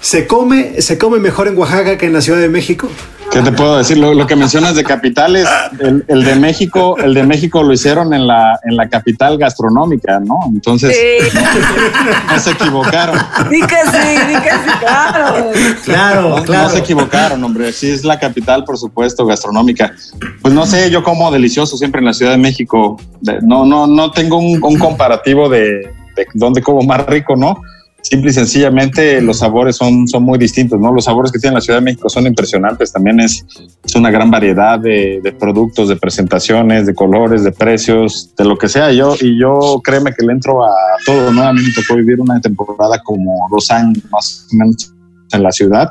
[0.01, 2.87] ¿Se come, ¿Se come mejor en Oaxaca que en la Ciudad de México?
[3.31, 3.97] ¿Qué te puedo decir?
[3.97, 5.45] Lo, lo que mencionas de capitales,
[5.79, 10.19] el, el, de México, el de México lo hicieron en la, en la capital gastronómica,
[10.21, 10.39] ¿no?
[10.47, 11.37] Entonces Sí.
[11.37, 13.17] no, no se equivocaron.
[13.49, 15.51] Di que sí, que sí, claro.
[15.83, 16.63] Claro, No, claro.
[16.63, 17.73] no se equivocaron, hombre.
[17.73, 19.93] Sí es la capital, por supuesto, gastronómica.
[20.41, 22.97] Pues no sé, yo como delicioso siempre en la Ciudad de México.
[23.41, 27.59] No, no, no tengo un, un comparativo de, de dónde como más rico, ¿no?
[28.09, 30.93] Simple y sencillamente los sabores son, son muy distintos, ¿no?
[30.93, 32.93] Los sabores que tiene la Ciudad de México son impresionantes.
[32.93, 33.45] También es,
[33.83, 38.69] es una gran variedad de, productos, de presentaciones, de colores, de precios, de lo que
[38.69, 38.93] sea.
[38.93, 40.71] Yo, y yo créeme que le entro a
[41.05, 41.41] todo, ¿no?
[41.43, 41.51] A
[41.95, 44.93] vivir una temporada como dos años más o menos
[45.33, 45.89] en la ciudad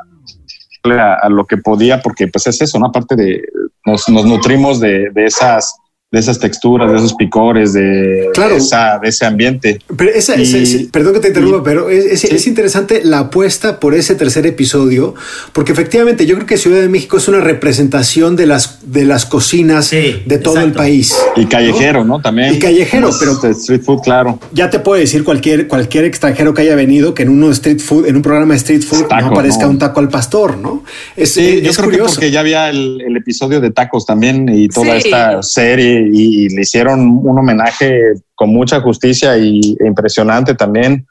[0.95, 2.87] a, lo que podía, porque pues es eso, ¿no?
[2.87, 3.43] Aparte de,
[3.85, 5.75] nos, nos nutrimos de, de esas
[6.13, 8.53] de esas texturas, de esos picores, de, Claro.
[8.55, 9.81] de esa, de ese ambiente.
[9.97, 13.19] Pero esa, Y- esa- esa- perdón que te interrumpa, pero es, es- es interesante la
[13.19, 15.15] apuesta por ese tercer episodio,
[15.53, 19.27] porque efectivamente yo creo que Ciudad de México es una representación de las, de las
[19.27, 21.13] cocinas de todo el país.
[21.35, 22.21] Y callejero, ¿no?
[22.21, 22.55] También.
[22.55, 24.39] Y callejero, pero- de street food, claro.
[24.53, 27.81] Ya te puede decir cualquier, cualquier extranjero que haya venido que en uno de street
[27.81, 29.71] food, en un programa de street food, Taco, no aparezca ¿no?
[29.71, 30.85] un taco al pastor, ¿no?
[31.17, 32.07] Es, Sí, es- yo es creo curioso.
[32.07, 35.09] que porque ya había el, el episodio de tacos también y toda Sí.
[35.09, 41.07] esta serie y, y le hicieron un homenaje con mucha justicia y e impresionante también.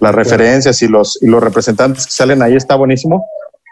[0.00, 3.24] Las referencias y los, y los representantes que salen ahí está buenísimo.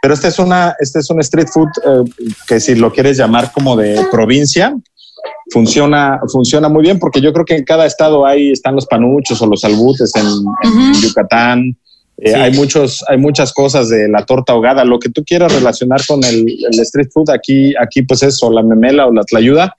[0.02, 3.50] Pero este es una, este es un street food eh, que si lo quieres llamar
[3.52, 4.74] como de provincia,
[5.50, 9.40] funciona, funciona muy bien porque yo creo que en cada estado hay, están los panuchos
[9.42, 10.26] o los albutes en,
[10.62, 11.76] en Yucatán.
[12.18, 16.00] Eh, hay muchos, hay muchas cosas de la torta ahogada, lo que tú quieras relacionar
[16.06, 19.74] con el, el street food aquí, aquí pues es o la memela o la tlayuda,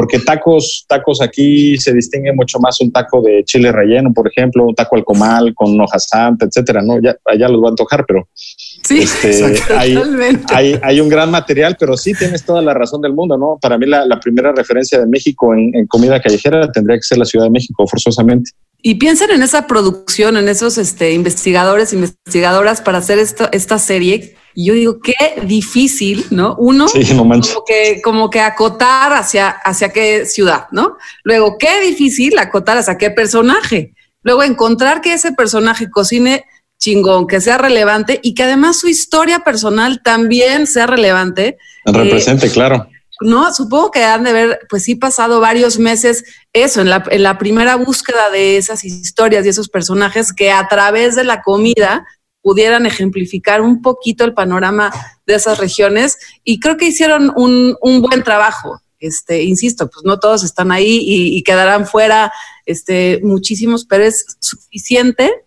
[0.00, 4.64] porque tacos, tacos aquí se distingue mucho más un taco de chile relleno, por ejemplo,
[4.64, 6.98] un taco al comal con hoja santa, etcétera, ¿no?
[7.02, 9.44] Ya, allá los va a antojar, pero Sí, este,
[9.76, 10.54] hay, totalmente.
[10.54, 13.58] hay, hay un gran material, pero sí tienes toda la razón del mundo, ¿no?
[13.60, 17.18] Para mí la, la primera referencia de México en, en comida callejera tendría que ser
[17.18, 18.52] la Ciudad de México, forzosamente.
[18.82, 24.36] Y piensen en esa producción, en esos este, investigadores, investigadoras para hacer esto, esta serie.
[24.54, 25.14] Y yo digo, qué
[25.44, 26.56] difícil, ¿no?
[26.58, 27.52] Uno, Sí, no manches.
[27.54, 30.96] como que, como que acotar hacia, hacia qué ciudad, ¿no?
[31.24, 33.94] Luego, qué difícil acotar hacia qué personaje.
[34.22, 36.44] Luego, encontrar que ese personaje cocine
[36.78, 41.58] chingón, que sea relevante y que además su historia personal también sea relevante.
[41.84, 42.88] Represente, claro.
[43.20, 47.22] No, supongo que han de haber, pues sí, pasado varios meses eso, en la, en
[47.22, 52.06] la primera búsqueda de esas historias y esos personajes que a través de la comida
[52.42, 54.90] pudieran ejemplificar un poquito el panorama
[55.26, 58.80] de esas regiones y creo que hicieron un, un buen trabajo.
[58.98, 62.32] Este, insisto, pues no todos están ahí y, y quedarán fuera
[62.64, 65.44] este, muchísimos, pero es suficiente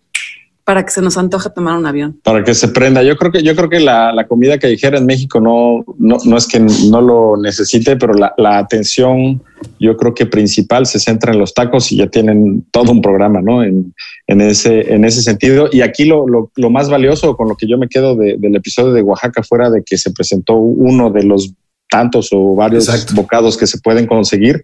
[0.64, 2.18] para que se nos antoje tomar un avión.
[2.22, 3.02] Para que se prenda.
[3.02, 6.36] Yo creo que, yo creo que la, la comida callejera en México no, no, no
[6.38, 9.42] es que no lo necesite, pero la, la atención,
[9.78, 13.42] yo creo que principal se centra en los tacos y ya tienen todo un programa,
[13.42, 13.62] ¿no?
[13.62, 13.92] En,
[14.26, 15.68] en ese, en ese sentido.
[15.70, 18.56] Y aquí lo, lo, lo más valioso con lo que yo me quedo de- del
[18.56, 21.52] episodio de Oaxaca fuera de que se presentó uno de los
[21.90, 24.62] tantos o varios bocados que se pueden conseguir,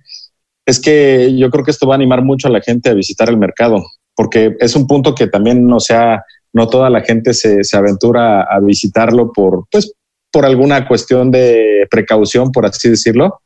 [0.64, 3.28] es que yo creo que esto va a animar mucho a la gente a visitar
[3.28, 3.84] el mercado,
[4.20, 8.42] porque es un punto que también no sea, no toda la gente se, se aventura
[8.42, 9.94] a visitarlo por, pues,
[10.30, 13.40] por alguna cuestión de precaución, por así decirlo.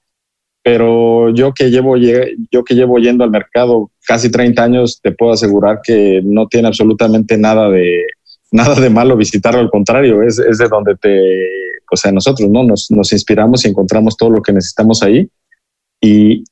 [0.64, 5.12] Pero yo que llevo, lle- yo que llevo yendo al mercado casi 30 años, te
[5.12, 8.06] puedo asegurar que no tiene absolutamente nada de,
[8.50, 11.20] nada de malo visitarlo, al contrario, es, es de donde te,
[11.88, 12.64] o sea, nosotros ¿no?
[12.64, 15.28] nos, nos inspiramos y encontramos todo lo que necesitamos ahí.
[16.00, 16.42] Y,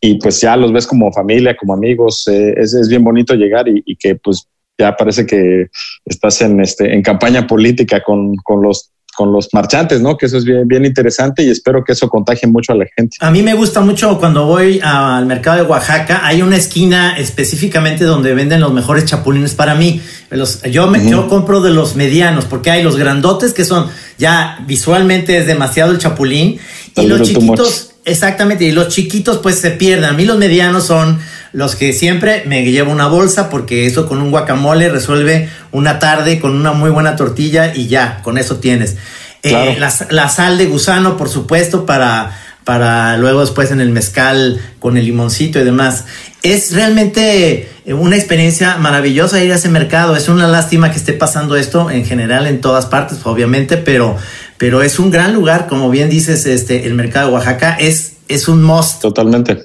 [0.00, 3.68] y pues ya los ves como familia, como amigos, eh, es, es bien bonito llegar
[3.68, 4.46] y, y que pues
[4.78, 5.66] ya parece que
[6.06, 10.16] estás en, este, en campaña política con, con los con los marchantes, ¿no?
[10.16, 13.16] Que eso es bien, bien interesante y espero que eso contagie mucho a la gente.
[13.20, 18.04] A mí me gusta mucho cuando voy al mercado de Oaxaca, hay una esquina específicamente
[18.04, 20.00] donde venden los mejores chapulines para mí.
[20.30, 24.64] Los, yo, me, yo compro de los medianos porque hay los grandotes que son ya
[24.66, 26.58] visualmente es demasiado el chapulín
[26.96, 30.04] y los chiquitos Exactamente, y los chiquitos pues se pierden.
[30.04, 31.18] A mí los medianos son
[31.52, 36.38] los que siempre me llevo una bolsa porque eso con un guacamole resuelve una tarde
[36.38, 38.96] con una muy buena tortilla y ya, con eso tienes.
[39.42, 44.96] Eh, la, sal de gusano, por supuesto, para, para luego después en el mezcal con
[44.96, 46.04] el limoncito y demás.
[46.42, 50.16] Es realmente una experiencia maravillosa ir a ese mercado.
[50.16, 54.16] Es una lástima que esté pasando esto en general en todas partes, obviamente, pero
[54.60, 58.46] pero es un gran lugar, como bien dices, este, el mercado de Oaxaca es, es
[58.46, 59.00] un must.
[59.00, 59.64] Totalmente.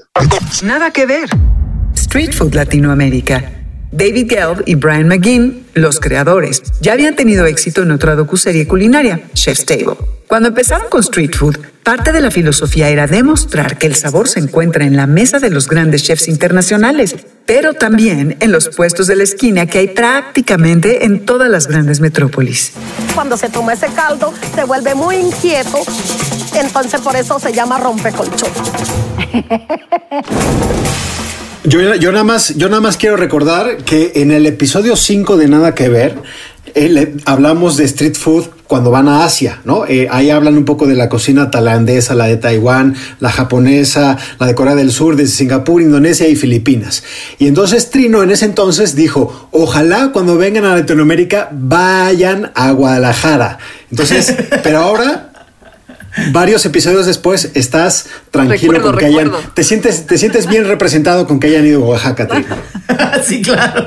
[0.64, 1.30] Nada que ver.
[1.96, 3.52] Street Food Latinoamérica.
[3.92, 9.20] David Gelb y Brian McGinn, los creadores, ya habían tenido éxito en otra docuserie culinaria,
[9.34, 9.98] Chef's Table.
[10.28, 14.40] Cuando empezaron con Street Food, parte de la filosofía era demostrar que el sabor se
[14.40, 19.16] encuentra en la mesa de los grandes chefs internacionales, pero también en los puestos de
[19.16, 22.72] la esquina que hay prácticamente en todas las grandes metrópolis.
[23.14, 25.78] Cuando se toma ese caldo, se vuelve muy inquieto,
[26.56, 28.50] entonces por eso se llama rompecolchón.
[31.68, 35.48] Yo, yo, nada más, yo nada más quiero recordar que en el episodio 5 de
[35.48, 36.16] Nada que Ver,
[36.76, 39.86] eh, hablamos de street food cuando van a Asia, ¿no?
[39.86, 44.48] Eh, ahí hablan un poco de la cocina tailandesa, la de Taiwán, la japonesa, la
[44.48, 47.04] de Corea del Sur, de Singapur, Indonesia y Filipinas.
[47.38, 53.60] Y entonces Trino en ese entonces dijo, ojalá cuando vengan a Latinoamérica vayan a Guadalajara.
[53.92, 55.32] Entonces, pero ahora
[56.32, 59.32] varios episodios después estás tranquilo con que hayan.
[59.54, 62.28] Te sientes, te sientes bien representado con que hayan ido a Oaxaca.
[63.24, 63.86] sí, claro.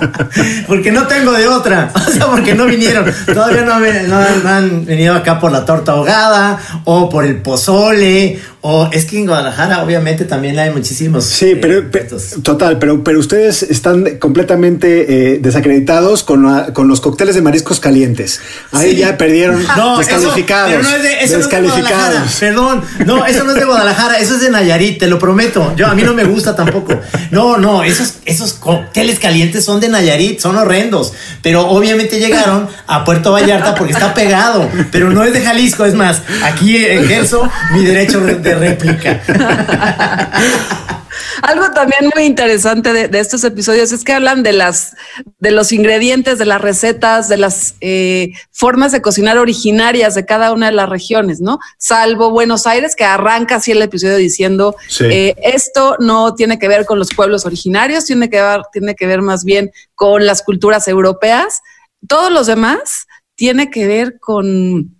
[0.66, 1.92] porque no tengo de otra.
[2.10, 3.04] O sea, porque no vinieron.
[3.26, 8.90] Todavía no, no, han venido acá por la torta ahogada o por el pozole o
[8.92, 11.24] es que en Guadalajara obviamente también hay muchísimos.
[11.24, 12.08] Sí, pero, eh,
[12.42, 18.40] total, pero, pero ustedes están completamente eh, desacreditados con, con, los cócteles de mariscos calientes.
[18.72, 19.64] Ahí ya perdieron
[19.98, 20.72] descalificados.
[20.72, 22.34] pero no es de, eso descalificados.
[22.38, 25.74] Perdón, no, eso no es de Guadalajara, eso es de Nayarit, te lo prometo.
[25.76, 27.00] Yo a mí no me gusta tampoco.
[27.30, 31.14] No, no, esos, esos cócteles calientes son de Nayarit, son horrendos.
[31.42, 34.68] Pero obviamente llegaron a Puerto Vallarta porque está pegado.
[34.92, 39.20] Pero no es de Jalisco, es más, aquí ejerzo mi derecho de réplica.
[41.42, 44.94] Algo también muy interesante de, estos episodios es que hablan de las
[45.38, 50.52] de los ingredientes, de las recetas, de las eh, formas de cocinar originarias de cada
[50.52, 51.58] una de las regiones, ¿no?
[51.78, 56.84] Salvo Buenos Aires, que arranca así el episodio diciendo eh, esto no tiene que ver
[56.84, 60.88] con los pueblos originarios, tiene que ver, tiene que ver más bien con las culturas
[60.88, 61.60] europeas.
[62.06, 64.99] Todos los demás tiene que ver con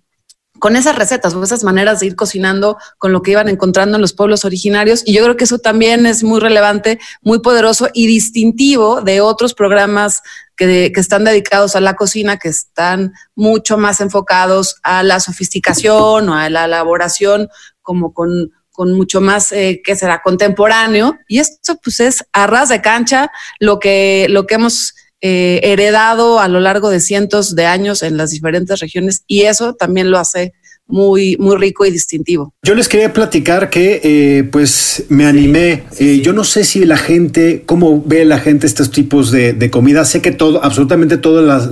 [0.61, 4.01] con esas recetas o esas maneras de ir cocinando con lo que iban encontrando en
[4.01, 5.01] los pueblos originarios.
[5.03, 9.55] Y yo creo que eso también es muy relevante, muy poderoso y distintivo de otros
[9.55, 10.21] programas
[10.55, 16.35] que, están dedicados a la cocina, que están mucho más enfocados a la sofisticación o
[16.35, 17.49] a la elaboración
[17.81, 21.17] como con, con mucho más, eh, que será contemporáneo.
[21.27, 26.39] Y esto pues es a ras de cancha lo que, lo que hemos eh, heredado
[26.39, 30.17] a lo largo de cientos de años en las diferentes regiones y eso también lo
[30.17, 30.53] hace
[30.91, 32.53] muy, muy rico y distintivo.
[32.63, 35.83] Yo les quería platicar que eh, pues me animé.
[35.99, 40.05] Eh, yo no sé si la gente, cómo ve la gente estos tipos de, comida.
[40.05, 41.69] Sé que todo, absolutamente todos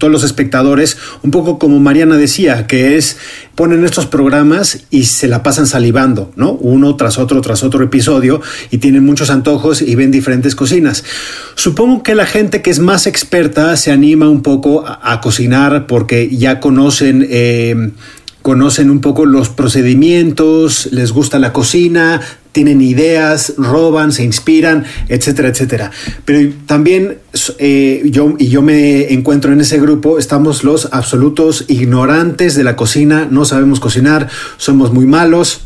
[0.00, 3.18] los espectadores, un poco como Mariana decía, que es
[3.54, 6.52] ponen estos programas y se la pasan salivando, ¿no?
[6.52, 11.04] Uno tras otro, tras otro episodio y tienen muchos antojos y ven diferentes cocinas.
[11.54, 16.28] Supongo que la gente que es más experta se anima un poco a, cocinar porque
[16.36, 17.26] ya conocen...
[17.30, 17.92] Eh,
[18.44, 22.20] conocen un poco los procedimientos, les gusta la cocina,
[22.52, 25.90] tienen ideas, roban, se inspiran, etcétera, etcétera.
[26.26, 27.20] Pero también
[27.56, 32.76] eh, yo y yo me encuentro en ese grupo, estamos los absolutos ignorantes de la
[32.76, 34.28] cocina, no sabemos cocinar,
[34.58, 35.62] somos muy malos.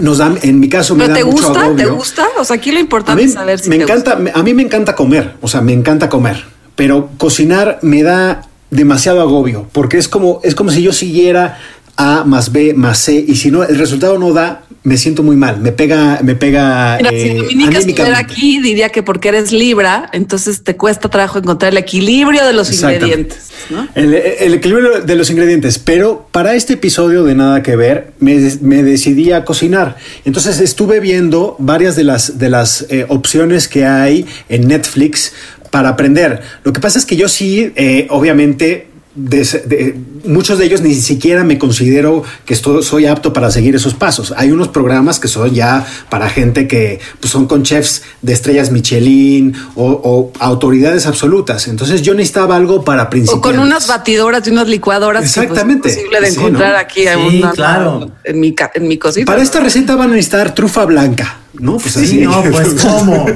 [0.00, 1.76] Nos dan, en mi caso me da te mucho gusta?
[1.76, 2.26] ¿Te gusta?
[2.40, 4.96] O sea, aquí lo importante es saber si me te encanta, a mí me encanta
[4.96, 6.42] comer, o sea, me encanta comer,
[6.74, 11.58] pero cocinar me da demasiado agobio, porque es como es como si yo siguiera
[11.98, 15.36] a más B más C y si no el resultado no da, me siento muy
[15.36, 16.96] mal, me pega, me pega.
[16.98, 21.72] Mira, si eh, Dominica aquí, diría que porque eres Libra, entonces te cuesta trabajo encontrar
[21.72, 23.50] el equilibrio de los ingredientes.
[23.96, 28.38] El, equilibrio de los ingredientes, pero para este episodio de Nada que Ver, me,
[28.82, 29.96] decidí a cocinar.
[30.24, 35.32] Entonces estuve viendo varias de las, de las eh, opciones que hay en Netflix
[35.70, 36.40] para aprender.
[36.64, 38.87] Lo que pasa es que yo sí, eh, obviamente,
[39.18, 43.74] de- de- muchos de ellos ni siquiera me considero que estoy, soy apto para seguir
[43.74, 44.32] esos pasos.
[44.36, 48.70] Hay unos programas que son ya para gente que pues, son con chefs de estrellas
[48.70, 51.66] Michelin o, o autoridades absolutas.
[51.68, 53.50] Entonces yo necesitaba algo para O principiantes.
[53.52, 55.22] con unas batidoras y unas licuadoras.
[55.22, 55.88] que, pues, Exactamente.
[55.88, 56.78] es posible de Sí, encontrar ¿no?
[56.78, 58.10] aquí Sí, una- claro.
[58.24, 59.26] en, mi, ca- en mi cocina.
[59.26, 61.76] Para esta receta van a necesitar trufa blanca, ¿no?
[61.78, 62.20] Pues Sí, así.
[62.20, 63.26] no, pues ¿cómo?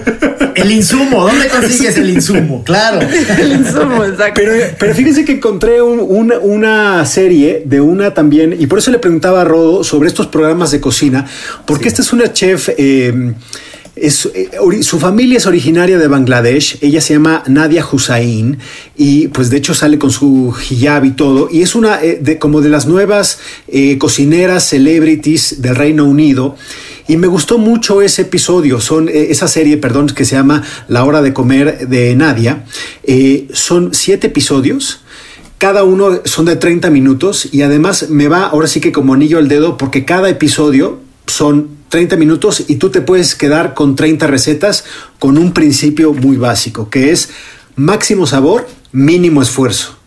[0.55, 2.63] El insumo, ¿dónde consigues el insumo?
[2.65, 3.01] Claro.
[3.41, 4.35] El insumo, exacto.
[4.43, 8.91] Pero, pero fíjense que encontré un- una, una serie de una también, y por eso
[8.91, 11.27] le preguntaba a Rodo sobre estos programas de cocina,
[11.67, 12.69] porque esta es una chef.
[12.77, 13.33] eh,
[13.95, 14.49] es, eh,
[14.83, 18.57] su familia es originaria de Bangladesh, ella se llama Nadia Hussain
[18.97, 22.39] y pues de hecho sale con su hijab y todo y es una eh, de,
[22.39, 23.39] como de las nuevas
[23.69, 26.57] eh, cocineras celebrities del Reino Unido
[27.09, 31.05] y me gustó mucho ese episodio, son eh, esa serie, perdón, que se llama La
[31.05, 32.65] hora de comer de Nadia.
[33.05, 35.01] Eh, son siete episodios.
[35.59, 39.39] Cada uno son de 30 minutos y además me va ahora sí que como anillo
[39.39, 44.27] al dedo porque cada episodio son 30 minutos y tú te puedes quedar con 30
[44.27, 44.85] recetas
[45.21, 47.31] con un principio muy básico que es
[47.77, 50.02] máximo sabor, mínimo esfuerzo.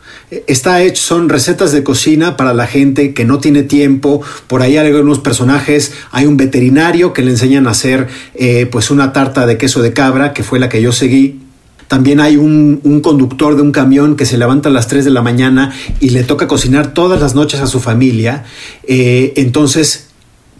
[0.47, 4.21] Está hecho, son recetas de cocina para la gente que no tiene tiempo.
[4.47, 5.93] Por ahí hay algunos personajes.
[6.11, 9.93] Hay un veterinario que le enseñan a hacer eh, pues una tarta de queso de
[9.93, 11.41] cabra, que fue la que yo seguí.
[11.87, 15.11] También hay un, un conductor de un camión que se levanta a las 3 de
[15.11, 18.45] la mañana y le toca cocinar todas las noches a su familia.
[18.87, 20.04] Eh, entonces,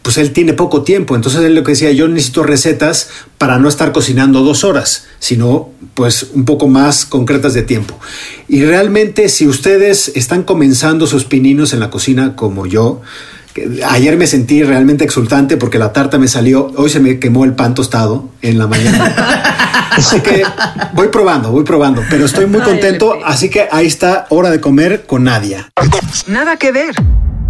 [0.05, 1.15] pues él tiene poco tiempo.
[1.15, 5.71] Entonces él lo que decía, yo necesito recetas para no estar cocinando dos horas, sino
[5.95, 7.99] pues un poco más concretas de tiempo.
[8.47, 13.01] Y realmente si ustedes están comenzando sus pininos en la cocina como yo,
[13.55, 17.43] que ayer me sentí realmente exultante porque la tarta me salió, hoy se me quemó
[17.43, 19.89] el pan tostado en la mañana.
[19.89, 20.43] Así que
[20.93, 25.05] voy probando, voy probando, pero estoy muy contento, así que ahí está hora de comer
[25.05, 25.69] con Nadia.
[26.27, 26.95] Nada que ver.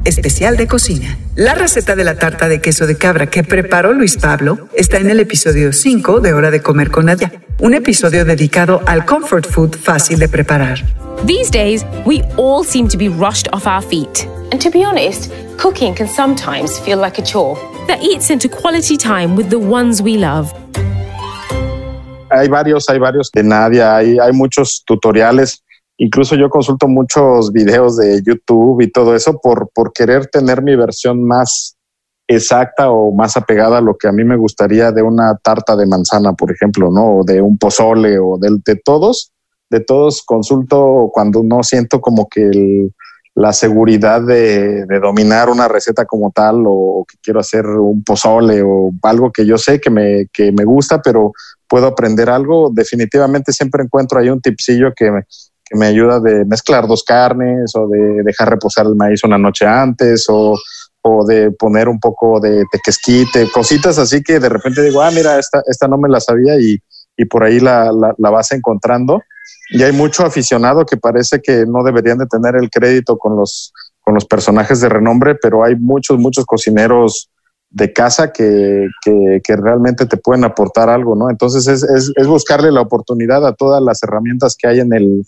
[0.06, 1.18] Especial de cocina.
[1.36, 5.10] La receta de la tarta de queso de cabra que preparó Luis Pablo está en
[5.10, 9.76] el episodio 5 de Hora de Comer con Nadia, un episodio dedicado al comfort food
[9.76, 10.86] fácil de preparar.
[11.26, 14.28] These days, we all seem to be rushed off our feet.
[14.52, 17.58] And to be honest, cooking can sometimes feel like a chore.
[17.88, 20.54] That eats into quality time with the ones we love.
[22.30, 25.64] Hay varios, hay varios de Nadia, hay, hay muchos tutoriales.
[25.98, 30.76] Incluso yo consulto muchos videos de YouTube y todo eso por, por querer tener mi
[30.76, 31.78] versión más
[32.28, 35.86] exacta o más apegada a lo que a mí me gustaría de una tarta de
[35.86, 37.20] manzana, por ejemplo, ¿no?
[37.20, 39.32] O de un pozole o de, de todos.
[39.70, 42.90] De todos consulto cuando no siento como que
[43.36, 48.62] la seguridad de, de dominar una receta como tal o, que quiero hacer un pozole
[48.64, 51.34] o algo que yo sé que me, que me gusta, pero
[51.68, 52.70] puedo aprender algo.
[52.74, 55.24] Definitivamente siempre encuentro ahí un tipsillo que me,
[55.76, 60.26] me ayuda de mezclar dos carnes o de dejar reposar el maíz una noche antes
[60.30, 60.58] o,
[61.02, 65.38] o de poner un poco de tequesquite, cositas así que de repente digo, ah, mira,
[65.38, 66.80] esta, esta no me la sabía y,
[67.16, 69.22] y por ahí la, la, vas encontrando.
[69.70, 73.72] Y hay mucho aficionado que parece que no deberían de tener el crédito con los,
[74.02, 77.30] con los personajes de renombre, pero hay muchos, muchos cocineros
[77.70, 81.30] de casa que, que, que realmente te pueden aportar algo, ¿no?
[81.30, 85.26] Entonces es, es, es buscarle la oportunidad a todas las herramientas que hay en el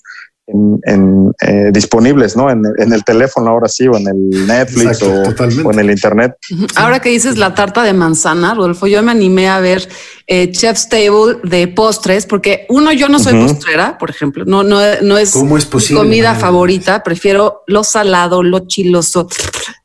[0.47, 2.49] en, en, eh, disponibles, ¿no?
[2.49, 5.91] En, en, el teléfono ahora sí, o en el Netflix Exacto, o, o, en el
[5.91, 6.35] Internet.
[6.75, 9.87] Ahora que dices la tarta de manzana, Rodolfo, yo me animé a ver
[10.25, 13.47] eh, Chef's Table de postres, porque uno, yo no soy uh -huh.
[13.47, 16.41] postrera, por ejemplo, no, no, no es, ¿Cómo es posible, mi comida man?
[16.41, 19.27] favorita, prefiero lo salado, lo chiloso,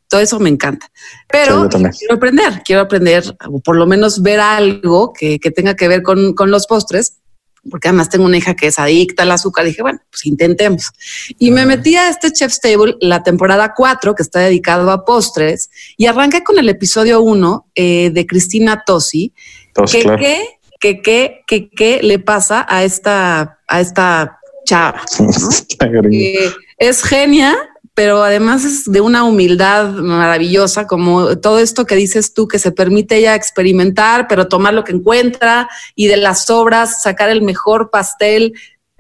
[0.08, 0.86] todo eso me encanta.
[1.28, 5.74] Pero sí, quiero aprender, quiero aprender, o por lo menos ver algo que, que tenga
[5.74, 7.21] que ver con, con los postres
[7.70, 9.64] porque además tengo una hija que es adicta al azúcar.
[9.64, 10.90] Dije, bueno, pues intentemos.
[11.38, 15.70] Y me metí a este Chef's Table, la temporada 4, que está dedicado a postres,
[15.96, 19.32] y arranqué con el episodio 1 eh, de Cristina Tosi.
[19.72, 20.18] Tos, que, claro.
[20.18, 20.44] qué,
[20.80, 25.02] que, qué, que, qué le pasa a esta, a esta chava.
[25.20, 26.08] ¿no?
[26.10, 27.56] eh, es genia,
[27.94, 32.72] pero además es de una humildad maravillosa, como todo esto que dices tú, que se
[32.72, 37.90] permite ella experimentar, pero tomar lo que encuentra y de las sobras sacar el mejor
[37.90, 38.54] pastel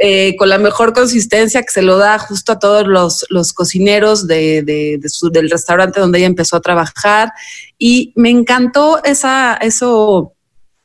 [0.04, 4.26] eh, con la mejor consistencia que se lo da justo a todos los, los cocineros
[4.26, 7.32] de, de, de su, del restaurante donde ella empezó a trabajar.
[7.78, 10.34] Y me encantó esa, eso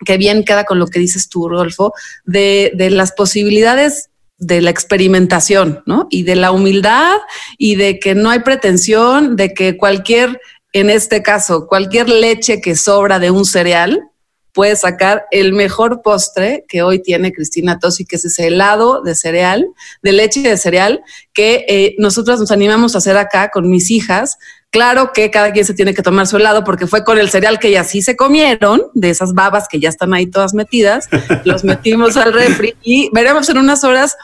[0.05, 1.93] que bien queda con lo que dices tú, Rodolfo,
[2.25, 6.07] de, de las posibilidades de la experimentación, ¿no?
[6.09, 7.17] Y de la humildad
[7.57, 10.39] y de que no hay pretensión, de que cualquier,
[10.73, 14.11] en este caso, cualquier leche que sobra de un cereal,
[14.57, 19.13] puedes sacar el mejor postre que hoy tiene Cristina Tosi, que es ese helado de
[19.13, 19.67] cereal,
[20.01, 24.39] de leche de cereal, que eh, nosotros nos animamos a hacer acá con mis hijas.
[24.77, 27.57] Claro que cada quien se tiene que tomar su helado porque fue con el cereal
[27.57, 31.09] que ya sí se comieron, de esas babas que ya están ahí todas metidas,
[31.45, 34.15] los metimos al refri y veremos en unas horas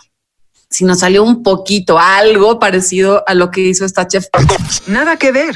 [0.69, 4.27] si nos salió un poquito, algo parecido a lo que hizo esta chef.
[4.85, 5.55] Nada que ver.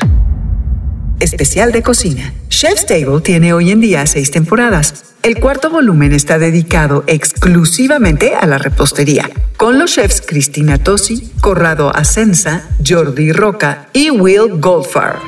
[1.20, 2.34] Especial de cocina.
[2.50, 5.16] Chef's Table tiene hoy en día seis temporadas.
[5.24, 11.90] El cuarto volumen está dedicado exclusivamente a la repostería, con los chefs Cristina Tosi, Corrado
[11.94, 15.20] Asenza, Jordi Roca y Will Goldfarb.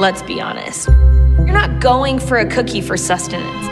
[0.00, 0.88] Let's be honest.
[1.38, 3.68] You're not going for a cookie for sustenance.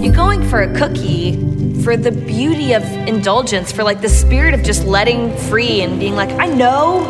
[0.00, 1.38] You're going for a cookie
[1.82, 6.14] for the beauty of indulgence, for like the spirit of just letting free and being
[6.14, 7.06] like, I know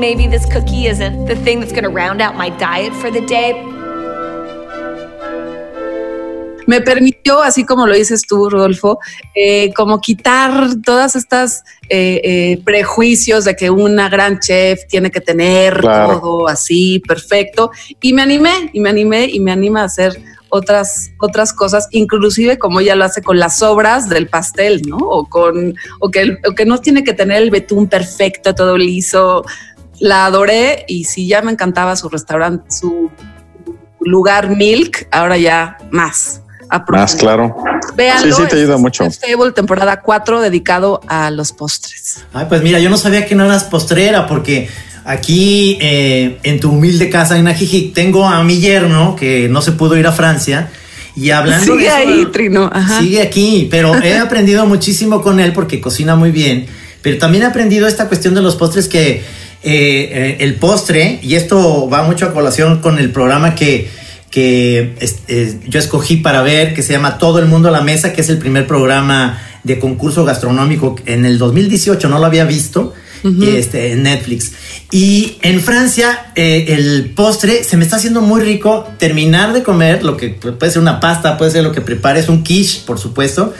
[0.00, 3.20] maybe this cookie isn't the thing that's going to round out my diet for the
[3.20, 3.52] day.
[6.66, 9.00] me permitió, así como lo dices tú, Rodolfo,
[9.34, 15.20] eh, como quitar todas estas eh, eh, prejuicios de que una gran chef tiene que
[15.20, 16.20] tener Claro.
[16.20, 17.72] todo así, perfecto.
[18.00, 20.12] Y me animé, y me animé, y me anima a hacer
[20.48, 24.96] otras, otras cosas, inclusive como ella lo hace con las sobras del pastel, ¿no?
[24.98, 28.78] O con, o que, el- o que no tiene que tener el betún perfecto, todo
[28.78, 29.44] liso.
[30.00, 33.10] La adoré y sí, ya me encantaba su restaurante, su
[34.00, 36.40] lugar Milk, ahora ya más.
[36.88, 37.56] Más claro.
[37.96, 39.04] Véanlo, sí, sí, te ayuda mucho.
[39.04, 42.24] Table, temporada 4, dedicado a los postres.
[42.32, 44.68] Ay, pues mira, yo no sabía que no eras postrera porque
[45.04, 49.72] aquí eh, en tu humilde casa en Ajijic tengo a mi yerno que no se
[49.72, 50.70] pudo ir a Francia
[51.16, 52.70] y hablando Sigue de eso, ahí, Trino.
[52.72, 53.00] Ajá.
[53.00, 56.66] Sigue aquí, pero he aprendido muchísimo con él porque cocina muy bien.
[57.02, 59.24] Pero también he aprendido esta cuestión de los postres que
[59.62, 63.88] eh, eh, el postre, y esto va mucho a colación con el programa que,
[64.30, 67.80] que es- eh, yo escogí para ver, que se llama Todo el Mundo a la
[67.82, 72.44] Mesa, que es el primer programa de concurso gastronómico en el 2018, no lo había
[72.44, 72.94] visto.
[73.58, 74.52] este, en Netflix.
[74.90, 78.88] Y en Francia, eh, el postre se me está haciendo muy rico.
[78.98, 82.30] Terminar de comer lo que pu- puede ser una pasta, puede ser lo que prepares,
[82.30, 83.52] un quiche, por supuesto.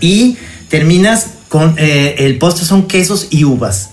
[0.00, 0.36] Y
[0.68, 3.90] terminas con eh, el postre son quesos y uvas.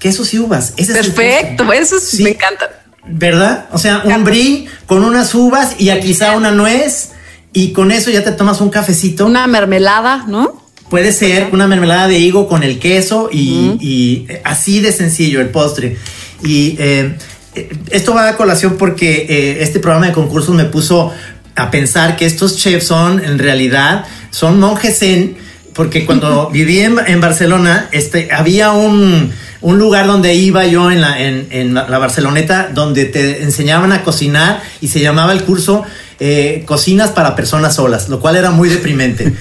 [0.00, 0.72] Quesos y uvas.
[0.76, 2.68] Ese es Perfecto, eso es- me encanta.
[3.06, 3.66] ¿Verdad?
[3.72, 7.10] O sea, un brie con unas uvas y a quizá una nuez.
[7.52, 9.26] Y con eso ya te tomas un cafecito.
[9.26, 10.62] Una mermelada, ¿no?
[10.88, 15.40] Puede ser una mermelada de higo con el queso y, y, eh, así de sencillo
[15.40, 15.96] el postre.
[16.42, 17.16] Y eh,
[17.54, 21.12] eh, esto va a colación porque eh, este programa de concursos me puso
[21.56, 25.36] a pensar que estos chefs son en realidad son monjes zen
[25.74, 31.00] porque cuando viví en, en Barcelona este, había un, un lugar donde iba yo en
[31.00, 35.84] la, en, en la Barceloneta donde te enseñaban a cocinar y se llamaba el curso
[36.22, 39.32] eh, Cocinas para personas solas, lo cual era muy deprimente.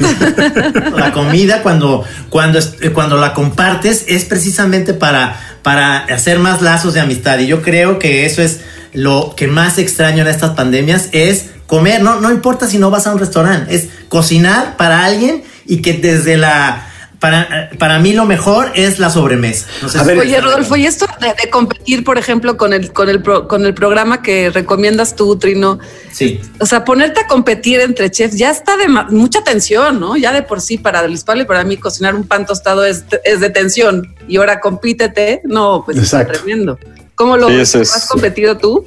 [0.96, 6.94] la comida cuando, cuando, eh, cuando la compartes es precisamente para, para hacer más lazos
[6.94, 8.62] de amistad y yo creo que eso es
[8.94, 13.08] lo que más extraño en estas pandemias es comer, no, no importa si no vas
[13.08, 16.86] a un restaurante, es cocinar para alguien y que desde la...
[17.20, 19.68] Para, para mí lo mejor es la sobremesa.
[19.82, 23.10] No sé si- Oye, Rodolfo, y esto de, de competir, por ejemplo, con el, con,
[23.10, 25.80] el pro- con el programa que recomiendas tú, Trino,
[26.14, 26.40] Sí.
[26.60, 30.16] o sea, ponerte a competir entre chefs ya está de mucha tensión, ¿no?
[30.16, 33.04] Ya de por sí para Luis Pablo y para mí cocinar un pan tostado es,
[33.26, 34.16] es de tensión.
[34.30, 36.40] Y ahora compítete, no, pues es Exacto.
[36.40, 36.80] tremendo.
[37.16, 38.86] ¿Cómo lo Sí, es- has competido tú?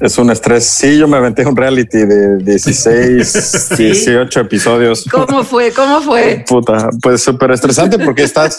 [0.00, 0.64] Es un estrés.
[0.64, 5.06] Sí, yo me aventé un reality de 16, 18 episodios.
[5.10, 5.72] ¿Cómo fue?
[5.72, 6.44] ¿Cómo fue?
[6.48, 8.58] Puta, pues súper estresante porque estás,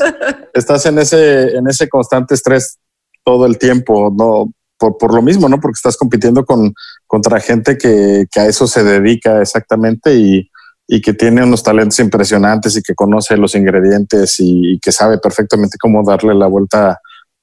[0.54, 2.78] estás en ese, en ese constante estrés
[3.24, 5.60] todo el tiempo, no por, por lo mismo, ¿no?
[5.60, 6.74] Porque estás compitiendo con
[7.06, 10.50] contra gente que, que a eso se dedica exactamente y,
[10.88, 15.18] y que tiene unos talentos impresionantes y que conoce los ingredientes y, y que sabe
[15.20, 17.00] perfectamente cómo darle la vuelta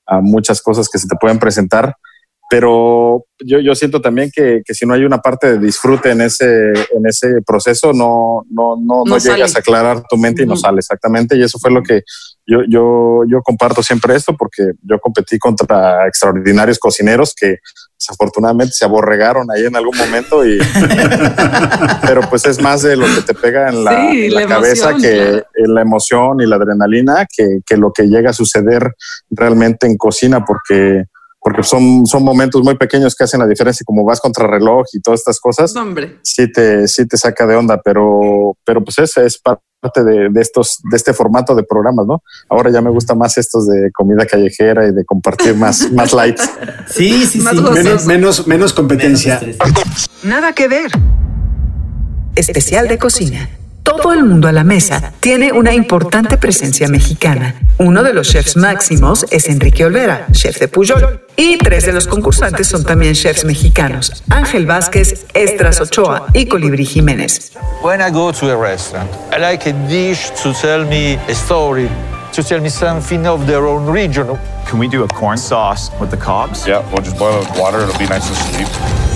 [0.06, 1.94] a muchas cosas que se te pueden presentar.
[2.50, 6.20] Pero yo, yo siento también que, que si no hay una parte de disfrute en
[6.20, 10.46] ese, en ese proceso, no, no, no, no, No llegas a aclarar tu mente y
[10.46, 11.36] no sale exactamente.
[11.36, 12.02] Y eso fue lo que
[12.46, 17.58] yo, yo, yo comparto siempre esto, porque yo competí contra extraordinarios cocineros que
[17.98, 20.58] desafortunadamente se aborregaron ahí en algún momento y
[22.06, 24.46] pero pues es más de lo que te pega en la, Sí, en la la
[24.46, 25.46] cabeza emoción, que claro.
[25.54, 28.94] en la emoción y la adrenalina que, que lo que llega a suceder
[29.30, 31.04] realmente en cocina porque
[31.44, 35.00] porque son, son momentos muy pequeños que hacen la diferencia como vas contra reloj y
[35.00, 36.18] todas estas cosas No, hombre.
[36.22, 40.40] sí te, sí te saca de onda, pero, pero pues ese es parte de, de
[40.40, 42.22] estos, de este formato de programas, ¿no?
[42.48, 46.38] Ahora ya me gusta más estos de comida callejera y de compartir más, más light.
[46.86, 47.62] Sí, sí, Más sí.
[47.62, 49.38] Menos, menos, menos competencia.
[50.22, 50.90] Nada que ver.
[52.36, 53.50] especial de cocina.
[53.84, 57.54] Todo el mundo a la mesa tiene una importante presencia mexicana.
[57.76, 61.26] Uno de los chefs máximos es Enrique Olvera, chef de Puyol.
[61.36, 66.86] Y tres de los concursantes son también chefs mexicanos, Ángel Vázquez, Estras Ochoa y Colibrí
[66.86, 67.52] Jiménez.
[67.82, 71.90] When I go to a restaurant, I like a dish to tell me a story,
[72.32, 74.38] to tell me something of their own region.
[74.66, 76.66] Can we do a corn sauce with the cobs?
[76.66, 77.80] Yeah, we'll just boil it with water.
[77.82, 79.13] It'll be nice and sweet.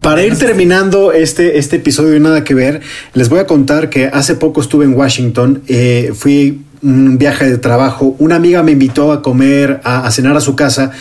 [0.00, 2.80] Para ir terminando este, este episodio de Nada que Ver,
[3.12, 7.58] les voy a contar que hace poco estuve en Washington, eh, fui un viaje de
[7.58, 10.92] trabajo, una amiga me invitó a comer, a, a cenar a su casa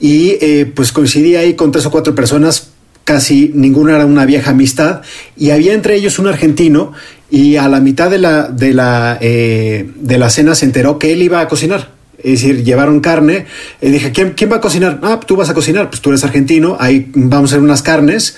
[0.00, 2.70] y eh, pues coincidí ahí con tres o cuatro personas,
[3.04, 5.02] casi ninguna era una vieja amistad
[5.36, 6.92] y había entre ellos un argentino
[7.30, 11.12] y a la mitad de la, de la, eh, de la cena se enteró que
[11.12, 11.91] él iba a cocinar.
[12.22, 13.46] Es decir, llevaron carne.
[13.80, 15.00] Y dije, ¿quién, ¿quién va a cocinar?
[15.02, 15.90] Ah, tú vas a cocinar.
[15.90, 16.76] Pues tú eres argentino.
[16.78, 18.36] Ahí vamos a hacer unas carnes.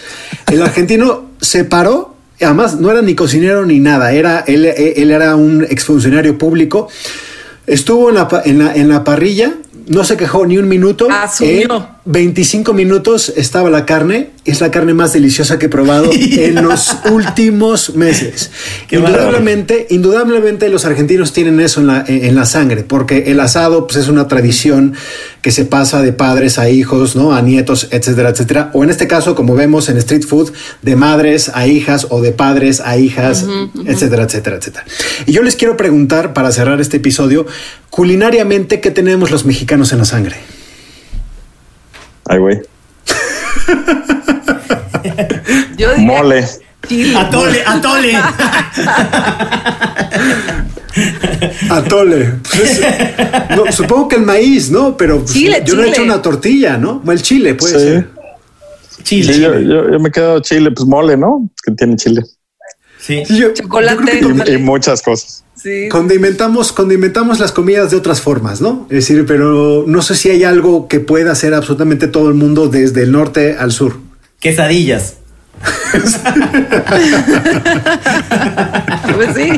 [0.50, 2.14] El argentino se paró.
[2.40, 4.12] Además, no era ni cocinero ni nada.
[4.12, 6.88] Era, él, él era un exfuncionario público.
[7.66, 9.54] Estuvo en la, en la, en la parrilla.
[9.86, 11.08] No se quejó ni un minuto.
[11.10, 11.93] Asumió.
[12.06, 14.30] En 25 minutos estaba la carne.
[14.44, 18.50] Es la carne más deliciosa que he probado en los últimos meses.
[18.88, 23.86] Qué Indudablemente, indudablemente los argentinos tienen eso en la, en la sangre, porque el asado
[23.86, 24.92] pues, es una tradición
[25.40, 27.34] que se pasa de padres a hijos, ¿no?
[27.34, 28.70] A nietos, etcétera, etcétera.
[28.74, 30.52] O en este caso, como vemos en Street Food,
[30.82, 33.46] de madres a hijas o de padres a hijas,
[33.86, 34.84] etcétera, etcétera, etcétera.
[35.24, 37.46] Y yo les quiero preguntar, para cerrar este episodio,
[37.88, 40.36] culinariamente, ¿qué tenemos los mexicanos en la sangre?
[42.28, 42.60] Ay, güey.
[45.76, 46.44] Yo diría Mole.
[46.88, 47.16] chile.
[47.18, 48.12] Atole, atole.
[51.70, 52.32] Atole.
[52.54, 52.80] Pues,
[53.56, 54.96] no, supongo que el maíz, ¿no?
[54.96, 57.02] Pero pues, Chile, yo no he hecho una tortilla, ¿no?
[57.04, 57.80] O el chile puede Sí.
[57.80, 58.08] ser.
[59.02, 59.34] Chile.
[59.34, 61.48] Sí, yo, yo- yo me quedo chile, pues mole, ¿no?
[61.62, 62.22] Que tiene chile.
[63.04, 63.22] Sí.
[63.28, 64.20] Yo- Chocolate.
[64.20, 65.44] yo creo que Y, y muchas cosas.
[65.60, 65.88] Sí.
[65.90, 68.86] Condimentamos, condimentamos las comidas de otras formas, ¿no?
[68.90, 72.68] Es decir, pero no sé si hay algo que pueda hacer absolutamente todo el mundo
[72.68, 73.98] desde el norte al sur.
[74.40, 75.14] Quesadillas.
[79.14, 79.50] Pues sí.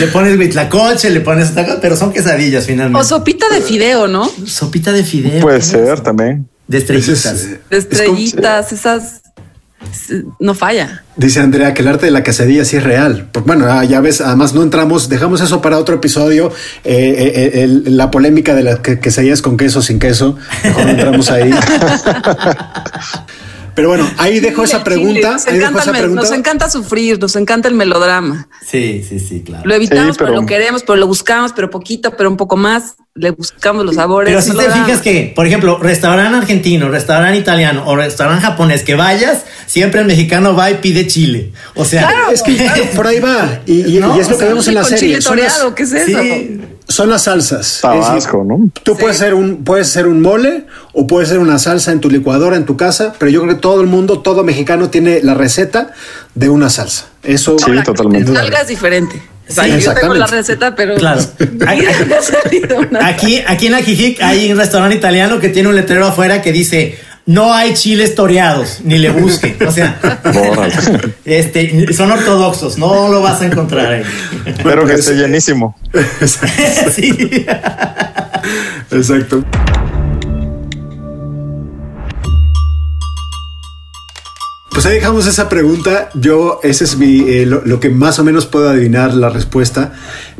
[0.00, 3.06] Le pones mitlacoche, le pones otra cosa, pero son quesadillas O finalmente.
[3.08, 4.30] sopita de fideo, ¿no?
[4.46, 5.40] Sopita de fideo.
[5.40, 6.48] Puede ser también.
[6.66, 7.24] De estrellitas.
[7.26, 9.20] Ese es, De es como- estrellitas, esas.
[10.40, 11.04] No falla.
[11.16, 13.28] dice Andrea que el arte de la quesadilla sí es real.
[13.46, 16.52] Bueno, ah, ya ves, además no entramos, dejamos eso para otro episodio.
[16.84, 20.36] eh, eh, el- la polémica de las que- quesadillas con queso sin queso.
[20.64, 21.50] Mejor no entramos ahí.
[23.78, 25.34] Pero bueno, ahí dejo esa pregunta.
[25.34, 26.22] Nos Ahí dejo encanta, esa el mel- pregunta.
[26.22, 28.48] nos encanta sufrir, nos encanta el melodrama.
[28.66, 29.62] Sí, sí, sí, claro.
[29.64, 32.56] Lo evitamos, Sí, pero- pero lo queremos, pero lo buscamos, pero poquito, pero un poco
[32.56, 32.96] más.
[33.14, 34.30] Le buscamos los sabores.
[34.30, 38.96] Pero si te fijas que, por ejemplo, restaurante argentino, restaurante italiano o restaurante japonés que
[38.96, 41.52] vayas, siempre el mexicano va y pide chile.
[41.76, 43.60] O sea, Es que claro, por ahí va.
[43.64, 45.08] Y, y- No, y es lo o que sea, vemos Sí, en la con serie.
[45.18, 46.20] chile toreado, ¿qué es eso?
[46.20, 47.80] sí, Son las salsas.
[47.82, 48.70] Tabasco, decir, ¿no?
[48.82, 50.64] Tú puedes ser un, puedes ser un mole
[50.94, 53.60] o puedes ser una salsa en tu licuadora en tu casa, pero yo creo que
[53.60, 55.92] todo el mundo, todo mexicano tiene la receta
[56.34, 57.06] de una salsa.
[57.22, 58.32] Eso Sí, Ahora, totalmente.
[58.32, 59.22] salga es diferente.
[59.48, 60.94] O sea, Sí, yo tengo la receta, pero.
[60.96, 61.20] Claro.
[62.90, 66.52] Una- Aquí, aquí en Ajijic hay un restaurante italiano que tiene un letrero afuera que
[66.52, 66.98] dice
[67.28, 69.54] no hay chiles toreados, ni le busque.
[69.66, 70.00] O sea,
[71.26, 74.02] este, son ortodoxos, no lo vas a encontrar ahí.
[74.46, 75.76] Espero que esté llenísimo.
[76.90, 77.46] Sí.
[78.90, 79.44] Exacto.
[84.70, 86.08] Pues ahí dejamos esa pregunta.
[86.14, 89.92] Yo, ese es mi, eh, lo, lo que más o menos puedo adivinar la respuesta.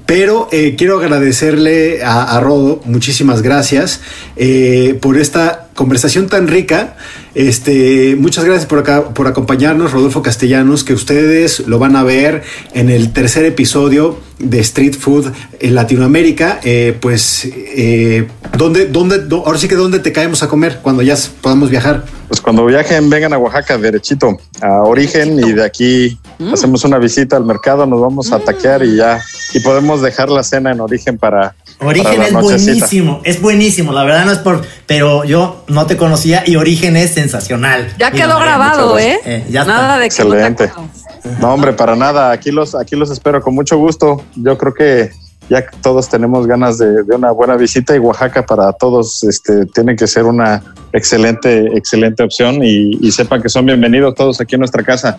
[0.07, 4.01] Pero eh, quiero agradecerle a, a Rodo, muchísimas gracias
[4.37, 6.97] eh, por esta conversación tan rica.
[7.37, 12.43] Este, muchas gracias por, acá, por acompañarnos, Rodolfo Castellanos, que ustedes lo van a ver
[12.75, 15.27] en el tercer episodio de Street Food
[15.61, 16.59] en Latinoamérica.
[16.65, 18.27] Eh, pues, eh,
[18.57, 22.05] ¿dónde, dónde, dó- ahora sí que dónde te caemos a comer cuando ya podamos viajar?
[22.27, 26.19] Pues cuando viajen, vengan a Oaxaca derechito, a Origen, y de aquí
[26.53, 29.21] hacemos una visita al mercado, nos vamos a taquear y ya,
[29.55, 31.55] y podemos dejar la cena en Origen para.
[31.81, 36.43] Origen es buenísimo, es buenísimo, la verdad no es por, pero yo no te conocía
[36.45, 37.93] y Origen es sensacional.
[37.99, 39.21] Ya quedó grabado, ¿eh?
[39.25, 39.49] gracias.
[39.51, 40.27] ya Nada está.
[40.27, 40.73] de que Excelente.
[41.41, 42.31] No, hombre, para nada.
[42.31, 44.23] Aquí los, aquí los espero con mucho gusto.
[44.37, 45.11] Yo creo que
[45.49, 49.97] ya todos tenemos ganas de, de una buena visita y Oaxaca para todos este, tiene
[49.97, 50.63] que ser una
[50.93, 55.19] excelente, excelente opción y, y sepan que son bienvenidos todos aquí en nuestra casa.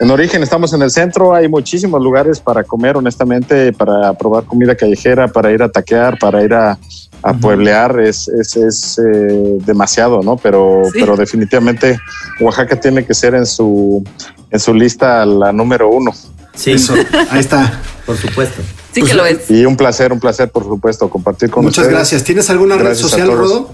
[0.00, 4.76] En origen estamos en el centro, hay muchísimos lugares para comer, honestamente, para probar comida
[4.76, 6.78] callejera, para ir a taquear, para ir a,
[7.22, 10.36] a pueblear es, es, es eh, demasiado, ¿no?
[10.36, 11.00] Pero, Sí.
[11.00, 11.98] pero definitivamente
[12.40, 14.04] Oaxaca tiene que ser en su,
[14.50, 16.12] en su lista la número uno.
[16.54, 16.94] Sí, Eso,
[17.30, 17.80] ahí está.
[18.06, 18.62] por supuesto.
[18.92, 19.50] Sí que lo es.
[19.50, 21.96] Y un placer, un placer, por supuesto, compartir con Muchas ustedes.
[21.98, 22.22] gracias.
[22.24, 23.28] ¿Tienes alguna red Gracias social.
[23.36, 23.70] Rodo?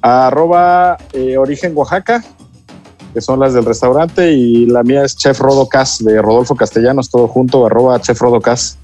[0.00, 2.24] Arroba eh, Origen Oaxaca,
[3.12, 7.10] que son las del restaurante, y la mía es Chef Rodo Cas de Rodolfo Castellanos,
[7.10, 8.78] todo junto, arroba Chef Rodo Cas.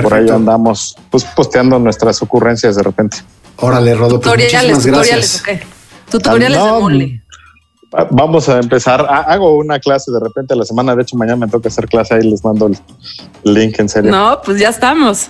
[0.00, 3.18] Por ahí andamos pues posteando nuestras ocurrencias de repente.
[3.58, 5.42] Órale, Rodo, pues Tutoriales, muchísimas tutoriales, gracias.
[5.42, 6.10] ¿o qué?
[6.10, 7.22] Tutoriales No, de mole.
[7.94, 9.04] Ah, Vamos a empezar.
[9.06, 10.96] Ha- Hago una clase de repente a la semana.
[10.96, 12.14] De hecho, mañana me toca hacer clase.
[12.14, 12.78] Ahí les mando el
[13.44, 14.10] link en serio.
[14.10, 15.28] No, pues ya estamos.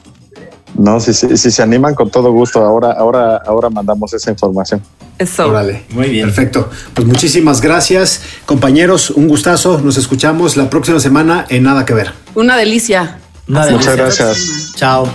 [1.00, 2.64] Si, si, si se animan, con todo gusto.
[2.64, 4.82] Ahora, ahora, ahora mandamos esa información.
[5.18, 5.48] Eso.
[5.48, 5.84] Órale.
[5.90, 6.26] Muy bien.
[6.26, 6.70] Perfecto.
[6.94, 9.10] Pues muchísimas gracias, compañeros.
[9.10, 9.80] Un gustazo.
[9.80, 12.12] Nos escuchamos la próxima semana en Nada que Ver.
[12.34, 13.18] Una delicia.
[13.48, 14.72] Una Hasta Muchas gracias.
[14.76, 15.08] Chao.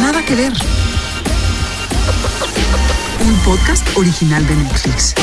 [0.00, 0.52] Nada que ver.
[3.22, 5.14] Un podcast original de Netflix.